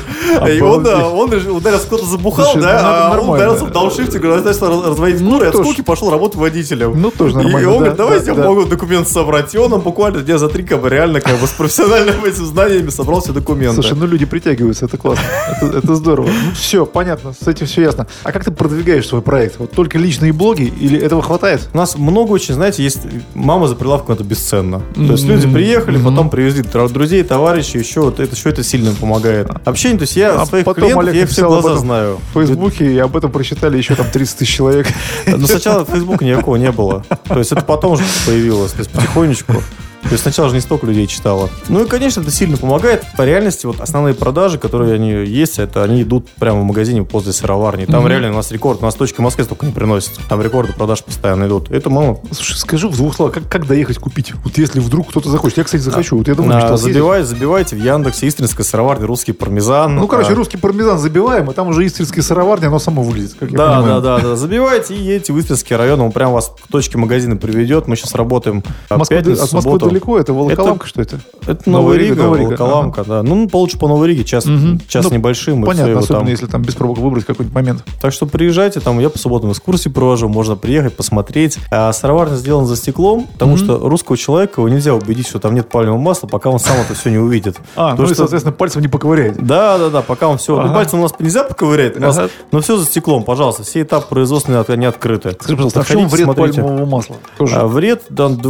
и 0.45 0.59
он, 0.59 0.83
да, 0.83 1.07
он 1.07 1.31
ударился, 1.33 1.85
кто-то 1.85 2.05
забухал, 2.05 2.53
да, 2.55 3.11
ну, 3.13 3.15
а 3.15 3.21
он 3.21 3.29
ударился 3.29 3.65
в 3.65 3.71
дауншифте, 3.71 4.19
говорит, 4.19 4.43
начал 4.43 4.83
разводить 4.89 5.21
Ну, 5.21 5.33
куры, 5.33 5.45
и 5.45 5.49
от 5.49 5.55
скуки 5.55 5.81
пошел 5.81 6.09
работать 6.09 6.37
водителем. 6.37 6.99
Ну, 6.99 7.11
тоже 7.11 7.33
И 7.33 7.35
нормально, 7.37 7.69
он 7.69 7.83
да, 7.83 7.89
говорит, 7.91 7.97
давайте 8.09 8.25
да, 8.25 8.31
я 8.31 8.37
да. 8.37 8.49
могу 8.49 8.65
документы 8.65 9.09
собрать. 9.09 9.53
И 9.55 9.57
он 9.57 9.71
нам 9.71 9.81
буквально 9.81 10.21
дня 10.21 10.37
за 10.37 10.49
три, 10.49 10.63
как 10.63 10.81
бы, 10.81 10.89
реально, 10.89 11.21
как 11.21 11.37
бы, 11.37 11.47
с 11.47 11.51
профессиональными 11.51 12.27
этими 12.27 12.45
знаниями 12.45 12.89
собрал 12.89 13.21
все 13.21 13.31
документы. 13.31 13.81
Слушай, 13.81 13.97
ну 13.97 14.05
люди 14.05 14.25
притягиваются, 14.25 14.85
это 14.85 14.97
классно. 14.97 15.23
Это, 15.49 15.77
это 15.77 15.95
здорово. 15.95 16.27
Ну 16.27 16.51
все, 16.53 16.85
понятно, 16.85 17.33
с 17.33 17.47
этим 17.47 17.65
все 17.65 17.83
ясно. 17.83 18.07
А 18.23 18.31
как 18.31 18.43
ты 18.43 18.51
продвигаешь 18.51 19.07
свой 19.07 19.21
проект? 19.21 19.59
Вот 19.59 19.71
только 19.71 19.97
личные 19.97 20.33
блоги 20.33 20.63
или 20.63 20.99
этого 20.99 21.21
хватает? 21.21 21.69
У 21.73 21.77
нас 21.77 21.97
много 21.97 22.31
очень, 22.31 22.53
знаете, 22.53 22.83
есть 22.83 23.01
мама 23.33 23.67
за 23.67 23.75
прилавком, 23.75 24.15
это 24.15 24.23
бесценно. 24.23 24.81
То 24.95 25.01
есть 25.01 25.25
люди 25.25 25.51
приехали, 25.51 25.97
потом 25.97 26.29
привезли 26.29 26.63
друзей, 26.89 27.23
товарищей, 27.23 27.79
еще 27.79 28.01
вот 28.01 28.19
это, 28.19 28.35
еще 28.35 28.49
это 28.49 28.63
сильно 28.63 28.91
помогает. 28.93 29.49
Общение, 29.65 29.97
то 29.97 30.03
есть 30.03 30.15
я 30.15 30.41
А 30.41 30.45
своих 30.45 30.65
потом 30.65 30.83
клиентов, 30.83 31.03
Олег 31.03 31.15
я 31.15 31.21
их 31.23 31.29
все 31.29 31.47
глаза 31.47 31.77
знаю. 31.77 32.19
В 32.31 32.33
Фейсбуке, 32.33 32.91
и 32.91 32.97
об 32.97 33.15
этом 33.15 33.31
прочитали 33.31 33.77
еще 33.77 33.95
там 33.95 34.07
30 34.11 34.37
тысяч 34.37 34.55
человек. 34.55 34.87
Но 35.27 35.45
сначала 35.47 35.85
Фейсбука 35.85 36.25
никакого 36.25 36.55
не 36.55 36.71
было. 36.71 37.03
То 37.27 37.39
есть 37.39 37.51
это 37.51 37.63
потом 37.63 37.95
уже 37.99 38.25
появилось, 38.25 38.71
то 38.71 38.79
есть 38.79 38.91
потихонечку. 38.91 39.63
То 40.01 40.09
есть 40.13 40.23
сначала 40.23 40.49
же 40.49 40.55
не 40.55 40.61
столько 40.61 40.87
людей 40.87 41.05
читало. 41.07 41.49
Ну 41.67 41.83
и, 41.83 41.87
конечно, 41.87 42.21
это 42.21 42.31
сильно 42.31 42.57
помогает. 42.57 43.03
По 43.15 43.23
реальности, 43.23 43.65
вот 43.65 43.79
основные 43.79 44.15
продажи, 44.15 44.57
которые 44.57 44.95
они 44.95 45.11
есть, 45.11 45.59
это 45.59 45.83
они 45.83 46.01
идут 46.01 46.27
прямо 46.39 46.61
в 46.61 46.63
магазине 46.63 47.03
после 47.03 47.31
сыроварни. 47.31 47.85
Там 47.85 48.07
реально 48.07 48.31
у 48.31 48.35
нас 48.35 48.51
рекорд. 48.51 48.81
У 48.81 48.85
нас 48.85 48.95
точки 48.95 49.17
в 49.17 49.19
Москве 49.19 49.43
столько 49.43 49.65
не 49.65 49.71
приносят. 49.71 50.13
Там 50.27 50.41
рекорды 50.41 50.73
продаж 50.73 51.03
постоянно 51.03 51.45
идут. 51.47 51.69
Это 51.69 51.89
мало. 51.89 52.19
Слушай, 52.31 52.57
скажи 52.57 52.87
в 52.87 52.95
двух 52.95 53.15
словах, 53.15 53.35
как, 53.35 53.47
как 53.49 53.67
доехать 53.67 53.97
купить? 53.99 54.33
Вот 54.43 54.57
если 54.57 54.79
вдруг 54.79 55.09
кто-то 55.09 55.29
захочет. 55.29 55.57
Я, 55.59 55.63
кстати, 55.65 55.81
захочу. 55.81 56.17
Вот 56.17 56.27
я 56.27 56.33
думаю, 56.35 56.57
А, 56.57 56.61
что 56.61 56.77
съездить. 56.77 57.27
забивайте, 57.27 57.75
в 57.75 57.83
Яндексе 57.83 58.27
Истринская 58.27 58.65
сыроварня, 58.65 59.05
русский 59.05 59.33
пармезан. 59.33 59.95
Ну, 59.95 60.07
короче, 60.07 60.31
А, 60.31 60.35
русский 60.35 60.57
пармезан 60.57 60.97
забиваем, 60.97 61.49
а 61.49 61.53
там 61.53 61.67
уже 61.67 61.85
истринская 61.85 62.23
сыроварня, 62.23 62.67
оно 62.67 62.79
само 62.79 63.03
выглядит, 63.03 63.35
как 63.39 63.51
Да, 63.51 63.81
да, 63.81 63.99
да, 63.99 64.19
да. 64.19 64.35
Забивайте 64.35 64.95
и 64.95 65.01
едете 65.01 65.33
в 65.33 65.39
Истринский 65.39 65.75
район, 65.75 66.01
он 66.01 66.11
прям 66.11 66.31
вас 66.31 66.51
к 66.63 66.71
точке 66.71 66.97
магазина 66.97 67.35
приведет. 67.35 67.87
Мы 67.87 67.95
сейчас 67.95 68.15
работаем 68.15 68.63
а, 68.89 68.97
Москва- 68.97 69.17
пятницу, 69.17 69.43
от 69.43 69.51
Москвы 69.53 69.61
субботу. 69.73 69.88
Далеко, 69.89 70.19
это 70.19 70.33
Волоколамка, 70.33 70.87
что 70.87 71.01
это? 71.01 71.19
Это 71.47 71.69
Новая 71.69 71.97
Рига, 71.97 72.23
Новая 72.23 72.39
Рига, 72.39 72.49
Волоколамка, 72.49 73.03
да. 73.03 73.23
Ну, 73.23 73.47
получше 73.49 73.77
по 73.77 73.87
Новой 73.87 74.07
Риге, 74.09 74.23
час, 74.23 74.45
Мгм. 74.45 74.79
час 74.87 75.05
Ну, 75.09 75.11
небольшим. 75.15 75.63
Понятно, 75.63 75.99
особенно 75.99 76.19
там. 76.19 76.27
если 76.29 76.45
там 76.45 76.61
без 76.61 76.75
пробок 76.75 76.99
выбрать 76.99 77.25
какой-нибудь 77.25 77.53
момент. 77.55 77.83
Так 78.01 78.13
что 78.13 78.25
приезжайте, 78.25 78.79
там 78.79 78.99
я 78.99 79.09
по 79.09 79.17
субботам 79.17 79.51
экскурсии 79.51 79.89
провожу, 79.89 80.29
можно 80.29 80.55
приехать, 80.55 80.95
посмотреть. 80.95 81.57
А 81.71 81.91
сыроварня 81.93 82.35
сделана 82.35 82.67
за 82.67 82.75
стеклом, 82.75 83.27
потому 83.33 83.57
что 83.57 83.77
русского 83.79 84.17
человека 84.17 84.61
его 84.61 84.69
нельзя 84.69 84.93
убедить, 84.93 85.27
что 85.27 85.39
там 85.39 85.55
нет 85.55 85.69
пальмового 85.69 85.99
масла, 86.01 86.27
пока 86.27 86.49
он 86.49 86.59
сам 86.59 86.77
это 86.79 86.93
все 86.93 87.09
не 87.09 87.17
увидит. 87.17 87.57
А, 87.75 87.95
То, 87.95 88.03
ну 88.03 88.09
и, 88.11 88.13
соответственно, 88.13 88.51
пальцем 88.55 88.81
не 88.81 88.87
поковыряет. 88.87 89.37
Да, 89.45 89.77
да, 89.77 89.89
да, 89.89 90.01
пока 90.01 90.27
он 90.27 90.37
все. 90.37 90.57
Ага. 90.57 90.67
Ну, 90.67 90.73
пальцем 90.73 90.99
у 90.99 91.03
нас 91.03 91.13
нельзя 91.19 91.43
поковырять, 91.43 91.97
у 91.97 92.01
нас, 92.01 92.17
Ага. 92.17 92.29
но 92.51 92.59
все 92.61 92.77
за 92.77 92.85
стеклом, 92.85 93.23
пожалуйста. 93.23 93.63
Все 93.63 93.81
этапы 93.81 94.07
производственные 94.09 94.59
от- 94.61 94.69
они 94.69 94.85
открыты. 94.85 95.31
Скажи, 95.31 95.55
пожалуйста, 95.55 95.79
а 95.79 95.83
в 95.83 95.87
чем 95.87 96.07
вред 96.09 96.25
смотрите. 96.25 96.61
пальмового 96.61 96.85
масла? 96.85 97.15
Тоже. 97.37 97.55
А, 97.55 97.67
вред, 97.67 98.03
да, 98.09 98.27
д- 98.29 98.49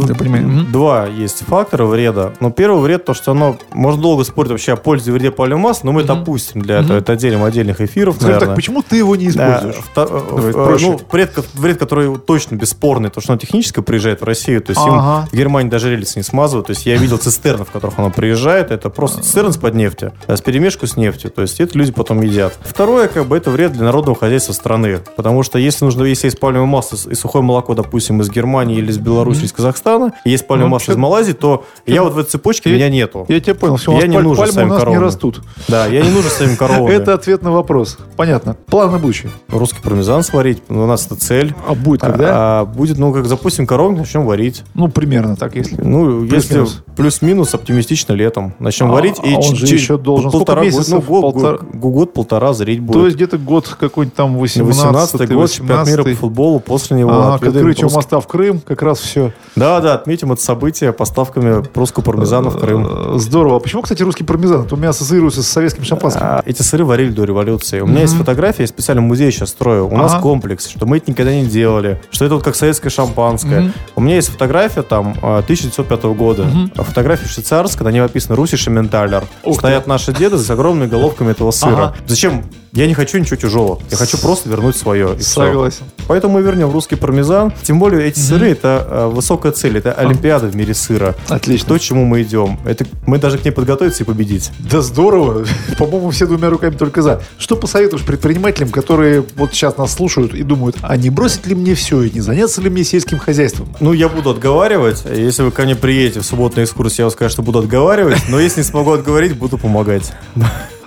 два 0.72 1.06
есть 1.06 1.29
фактора 1.38 1.84
вреда. 1.86 2.32
Но 2.40 2.50
первый 2.50 2.80
вред, 2.82 3.04
то, 3.04 3.14
что 3.14 3.32
оно, 3.32 3.56
можно 3.72 4.00
долго 4.00 4.24
спорить 4.24 4.50
вообще 4.50 4.72
о 4.72 4.76
пользе 4.76 5.10
и 5.10 5.14
вреде 5.14 5.30
масла, 5.56 5.86
но 5.86 5.92
мы 5.92 6.02
это 6.02 6.12
опустим 6.14 6.62
для 6.62 6.80
этого. 6.80 6.98
Это 6.98 7.12
отделим 7.12 7.42
отдельных 7.44 7.80
эфиров, 7.80 8.16
Скажем 8.16 8.28
наверное. 8.32 8.46
так, 8.48 8.56
почему 8.56 8.82
ты 8.82 8.96
его 8.96 9.16
не 9.16 9.30
Да, 9.30 9.56
используешь? 9.58 9.84
э, 9.84 9.88
Давай, 9.94 10.74
э, 10.74 10.78
ну, 10.80 11.00
вред, 11.10 11.38
вред, 11.54 11.78
который 11.78 12.16
точно 12.18 12.56
бесспорный, 12.56 13.10
то, 13.10 13.20
что 13.20 13.32
оно 13.32 13.38
технически 13.40 13.80
приезжает 13.80 14.20
в 14.20 14.24
Россию, 14.24 14.60
то 14.62 14.70
есть 14.70 14.80
Ага. 14.84 15.22
им 15.22 15.28
в 15.30 15.36
Германии 15.36 15.70
даже 15.70 15.90
рельсы 15.90 16.18
не 16.18 16.22
смазывают, 16.22 16.66
то 16.66 16.72
есть 16.72 16.86
я 16.86 16.96
видел 16.96 17.18
цистерны, 17.18 17.64
в 17.64 17.70
которых 17.70 17.98
оно 17.98 18.10
приезжает, 18.10 18.70
это 18.70 18.90
просто 18.90 19.22
цистерны 19.22 19.52
с-под 19.52 19.74
нефти, 19.74 20.12
а 20.26 20.36
с 20.36 20.40
перемешку 20.40 20.86
с 20.86 20.96
нефтью, 20.96 21.30
то 21.30 21.42
есть 21.42 21.60
это 21.60 21.76
люди 21.78 21.92
потом 21.92 22.20
едят. 22.22 22.58
Второе, 22.62 23.08
как 23.08 23.26
бы, 23.26 23.36
это 23.36 23.50
вред 23.50 23.72
для 23.72 23.84
народного 23.84 24.16
хозяйства 24.18 24.52
страны, 24.52 24.98
потому 25.16 25.42
что 25.42 25.58
если 25.58 25.84
нужно, 25.84 26.04
если 26.04 26.26
есть 26.28 26.38
пальмовое 26.40 26.66
масло 26.66 26.96
и 27.10 27.14
сухое 27.14 27.42
молоко, 27.44 27.74
допустим, 27.74 28.20
из 28.20 28.30
Германии 28.30 28.76
или 28.78 28.90
из 28.90 28.98
Беларуси, 28.98 29.40
или 29.40 29.46
из 29.46 29.52
Казахстана, 29.52 30.12
есть 30.24 30.46
пальмовое 30.46 30.68
Ну, 30.68 30.74
масло 30.74 30.92
из 30.92 30.96
чё- 30.96 31.00
Малайзии, 31.20 31.32
то 31.32 31.64
я 31.86 32.02
вот 32.02 32.14
в 32.14 32.18
этой 32.18 32.30
цепочке, 32.30 32.70
Я- 32.70 32.76
меня 32.76 32.88
нету. 32.88 33.26
Я 33.28 33.40
тебя 33.40 33.54
понял, 33.54 33.76
все, 33.76 33.92
у 33.92 33.98
Я 34.00 34.06
не 34.06 34.14
паль- 34.16 34.24
нужен 34.24 34.36
пальмы 34.44 34.50
у 34.50 34.52
своим 34.54 34.68
нас 34.68 34.78
не 34.78 34.84
коровам. 34.84 35.02
растут. 35.02 35.40
Да, 35.68 35.86
я 35.86 36.02
не 36.02 36.10
нужен 36.10 36.30
своим 36.30 36.56
коровам. 36.56 36.86
Это 36.90 37.14
ответ 37.14 37.42
на 37.42 37.50
вопрос. 37.52 37.98
Понятно. 38.16 38.56
План 38.66 38.90
на 38.92 38.98
будущее. 38.98 39.30
Русский 39.48 39.80
пармезан 39.82 40.22
сварить, 40.22 40.62
у 40.68 40.74
нас 40.86 41.06
это 41.06 41.16
цель. 41.16 41.54
А 41.66 41.74
будет 41.74 42.00
когда? 42.00 42.60
А, 42.60 42.64
будет, 42.64 42.98
ну, 42.98 43.12
как 43.12 43.26
запустим 43.26 43.66
коровник, 43.66 44.00
начнем 44.00 44.24
варить. 44.24 44.62
Ну, 44.74 44.88
примерно 44.88 45.36
так, 45.36 45.56
если. 45.56 45.76
Ну, 45.80 46.24
если 46.24 46.64
плюс-минус 46.96 47.54
оптимистично 47.54 48.12
летом. 48.14 48.54
Начнем 48.58 48.90
А, 48.90 48.94
варить. 48.94 49.16
а 49.18 49.26
он 49.38 49.54
же 49.56 49.66
еще 49.66 49.98
должен 49.98 50.30
полтора 50.30 50.62
месяцев? 50.62 50.88
ну, 50.94 51.00
год, 51.02 51.22
Полтора- 51.34 51.58
год- 51.72 51.92
год-полтора 52.00 52.52
зреть 52.54 52.80
будет. 52.80 52.92
То 52.98 53.04
есть 53.06 53.16
где-то 53.16 53.38
год 53.38 53.68
какой-нибудь 53.78 54.14
там 54.16 54.36
18 54.38 54.84
18 55.20 55.32
год, 55.34 55.50
чемпионат 55.50 55.86
мира 55.88 56.02
по 56.04 56.10
футболу, 56.14 56.60
после 56.60 56.96
него 56.98 57.10
Ага, 57.10 57.32
к 57.32 57.34
отведаем 57.36 57.56
открытию 57.66 57.82
русский- 57.84 57.96
моста 57.96 58.20
в 58.20 58.26
Крым, 58.26 58.60
как 58.60 58.82
раз 58.82 58.98
все. 59.00 59.32
Да, 59.56 59.80
да, 59.80 59.94
отметим 59.94 60.32
это 60.32 60.42
событие 60.42 60.92
поставками 61.10 61.62
русского 61.74 62.02
пармезана 62.02 62.50
в 62.50 62.58
Крым. 62.58 62.86
Э, 62.88 63.18
Здорово. 63.18 63.56
А 63.56 63.60
почему, 63.60 63.82
кстати, 63.82 64.02
русский 64.02 64.24
пармезан? 64.24 64.62
Это 64.62 64.74
у 64.74 64.78
меня 64.78 64.90
ассоциируется 64.90 65.42
с 65.42 65.48
советским 65.48 65.84
шампанским. 65.84 66.20
А, 66.22 66.42
Эти 66.46 66.62
сыры 66.62 66.84
варили 66.84 67.10
до 67.10 67.24
революции. 67.24 67.80
У 67.80 67.86
меня 67.86 68.02
есть 68.02 68.14
фотография, 68.14 68.62
я 68.62 68.66
специально 68.68 69.02
музей 69.02 69.30
сейчас 69.32 69.50
строю. 69.50 69.88
У 69.88 69.96
нас 69.96 70.14
комплекс, 70.20 70.68
что 70.68 70.86
мы 70.86 70.98
это 70.98 71.10
никогда 71.10 71.32
не 71.34 71.46
делали, 71.46 72.00
что 72.10 72.24
это 72.24 72.34
вот 72.34 72.44
как 72.44 72.54
советское 72.54 72.90
шампанское. 72.90 73.72
У 73.96 74.00
меня 74.00 74.16
есть 74.16 74.28
фотография 74.28 74.82
там 74.82 75.16
а, 75.22 75.38
1905 75.38 76.02
года. 76.16 76.46
А 76.76 76.82
Фотография 76.82 77.26
швейцарская, 77.28 77.84
на 77.84 77.92
ней 77.92 78.00
написано 78.00 78.36
«Русиша 78.36 78.70
Менталер». 78.70 79.24
Ух 79.44 79.54
ты. 79.56 79.60
Стоят 79.60 79.86
наши 79.86 80.12
деды 80.12 80.38
с 80.38 80.50
огромными 80.50 80.88
головками 80.88 81.30
этого 81.30 81.50
сыра. 81.50 81.72
Ага. 81.72 81.94
Зачем? 82.06 82.44
Я 82.72 82.86
не 82.86 82.94
хочу 82.94 83.18
ничего 83.18 83.34
чужого. 83.36 83.80
Я 83.90 83.96
хочу 83.96 84.16
просто 84.18 84.48
вернуть 84.48 84.76
свое. 84.76 85.18
Согласен. 85.20 85.84
Поэтому 86.06 86.34
мы 86.34 86.42
вернем 86.42 86.70
русский 86.70 86.94
пармезан. 86.94 87.52
Тем 87.62 87.80
более 87.80 88.06
эти 88.06 88.20
сыры 88.20 88.50
это 88.50 88.86
э, 88.88 89.06
высокая 89.08 89.50
цель, 89.50 89.78
это 89.78 89.92
олимпиада 89.92 90.46
в 90.46 90.54
мире 90.54 90.72
сыра. 90.72 90.99
Отлично. 91.28 91.68
То, 91.68 91.78
чему 91.78 92.04
мы 92.04 92.22
идем. 92.22 92.58
Это 92.64 92.86
мы 93.06 93.18
даже 93.18 93.38
к 93.38 93.44
ней 93.44 93.50
подготовиться 93.50 94.04
и 94.04 94.06
победить. 94.06 94.50
Да 94.58 94.82
здорово. 94.82 95.44
По-моему, 95.78 96.10
все 96.10 96.26
двумя 96.26 96.50
руками 96.50 96.74
только 96.74 97.02
за. 97.02 97.22
Что 97.38 97.56
посоветуешь 97.56 98.04
предпринимателям, 98.04 98.70
которые 98.70 99.24
вот 99.36 99.52
сейчас 99.52 99.76
нас 99.76 99.92
слушают 99.92 100.34
и 100.34 100.42
думают, 100.42 100.76
а 100.82 100.96
не 100.96 101.10
бросить 101.10 101.46
ли 101.46 101.54
мне 101.54 101.74
все 101.74 102.02
и 102.02 102.10
не 102.10 102.20
заняться 102.20 102.60
ли 102.60 102.70
мне 102.70 102.84
сельским 102.84 103.18
хозяйством? 103.18 103.68
Ну, 103.80 103.92
я 103.92 104.08
буду 104.08 104.30
отговаривать. 104.30 105.04
Если 105.04 105.42
вы 105.42 105.50
ко 105.50 105.62
мне 105.62 105.76
приедете 105.76 106.20
в 106.20 106.24
субботную 106.24 106.66
экскурсию, 106.66 106.98
я 106.98 107.04
вам 107.06 107.12
скажу, 107.12 107.30
что 107.30 107.42
буду 107.42 107.60
отговаривать. 107.60 108.18
Но 108.28 108.38
если 108.38 108.60
не 108.60 108.64
смогу 108.64 108.92
отговорить, 108.92 109.36
буду 109.36 109.58
помогать. 109.58 110.12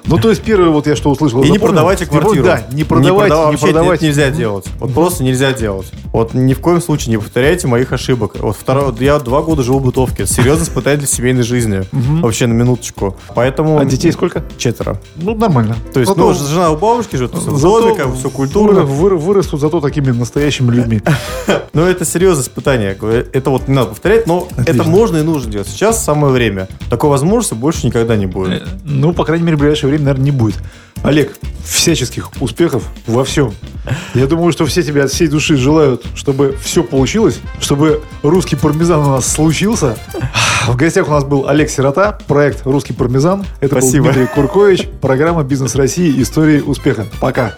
Ну, 0.05 0.17
то 0.17 0.29
есть, 0.29 0.41
первое, 0.43 0.69
вот 0.69 0.87
я 0.87 0.95
что 0.95 1.09
услышал. 1.09 1.43
И 1.43 1.49
не 1.49 1.59
продавайте 1.59 2.05
квартиру. 2.05 2.43
Да, 2.43 2.63
не 2.71 2.83
продавайте, 2.83 3.33
продава- 3.33 3.45
не 3.47 3.51
вообще 3.51 3.65
продавайте. 3.67 3.95
это 3.95 4.05
нельзя 4.05 4.29
делать. 4.31 4.65
Вот 4.79 4.93
просто 4.93 5.23
нельзя 5.23 5.53
делать. 5.53 5.91
Вот 6.11 6.33
ни 6.33 6.53
в 6.53 6.59
коем 6.59 6.81
случае 6.81 7.11
не 7.11 7.17
повторяйте 7.17 7.67
моих 7.67 7.91
ошибок. 7.93 8.35
Вот 8.39 8.55
второе, 8.55 8.93
я 8.99 9.19
два 9.19 9.41
года 9.41 9.63
живу 9.63 9.79
в 9.79 9.85
бытовке. 9.85 10.25
Серьезно 10.25 10.63
испытание 10.63 10.99
для 10.99 11.07
семейной 11.07 11.43
жизни. 11.43 11.83
Вообще 12.21 12.47
на 12.47 12.53
минуточку. 12.53 13.15
Поэтому... 13.35 13.79
А 13.79 13.85
детей 13.85 14.11
сколько? 14.11 14.43
Четверо. 14.57 14.99
Ну, 15.15 15.35
нормально. 15.35 15.75
То 15.93 15.99
есть, 15.99 16.09
Зато- 16.11 16.33
ну, 16.33 16.33
жена 16.33 16.71
у 16.71 16.77
бабушки 16.77 17.15
живет, 17.15 17.31
бы 17.33 18.15
все 18.15 18.29
культурно. 18.29 18.79
выр- 18.79 19.15
вырастут 19.15 19.59
зато 19.59 19.79
такими 19.81 20.11
настоящими 20.11 20.71
людьми. 20.71 21.01
Но 21.73 21.87
это 21.87 22.05
серьезное 22.05 22.43
испытание. 22.43 22.95
Это 23.33 23.49
вот 23.49 23.67
не 23.67 23.73
надо 23.73 23.89
повторять, 23.89 24.27
но 24.27 24.47
это 24.57 24.83
можно 24.83 25.17
и 25.17 25.21
нужно 25.23 25.51
делать. 25.51 25.67
Сейчас 25.67 26.03
самое 26.03 26.31
время. 26.31 26.67
Такой 26.89 27.09
возможности 27.09 27.55
больше 27.55 27.87
никогда 27.87 28.15
не 28.15 28.27
будет. 28.27 28.63
Ну, 28.83 29.13
по 29.13 29.25
крайней 29.25 29.43
мере, 29.45 29.57
в 29.57 29.59
ближайшее 29.59 29.89
время, 29.89 29.92
наверное, 30.01 30.25
не 30.25 30.31
будет. 30.31 30.57
Олег, 31.03 31.33
всяческих 31.65 32.29
успехов 32.39 32.83
во 33.07 33.23
всем. 33.25 33.53
Я 34.13 34.25
думаю, 34.27 34.53
что 34.53 34.65
все 34.65 34.83
тебе 34.83 35.03
от 35.03 35.11
всей 35.11 35.27
души 35.27 35.57
желают 35.57 36.05
чтобы 36.15 36.55
все 36.61 36.83
получилось, 36.83 37.39
чтобы 37.59 38.01
русский 38.21 38.55
пармезан 38.55 39.01
у 39.01 39.09
нас 39.09 39.27
случился. 39.27 39.97
В 40.67 40.77
гостях 40.77 41.09
у 41.09 41.11
нас 41.11 41.25
был 41.25 41.49
Олег 41.49 41.69
Сирота, 41.69 42.17
проект 42.27 42.65
«Русский 42.65 42.93
пармезан». 42.93 43.45
Это 43.59 43.81
Спасибо. 43.81 44.05
был 44.05 44.13
Дмитрий 44.13 44.33
Куркович, 44.33 44.87
программа 45.01 45.43
«Бизнес 45.43 45.75
России. 45.75 46.21
Истории 46.21 46.61
успеха». 46.61 47.05
Пока. 47.19 47.53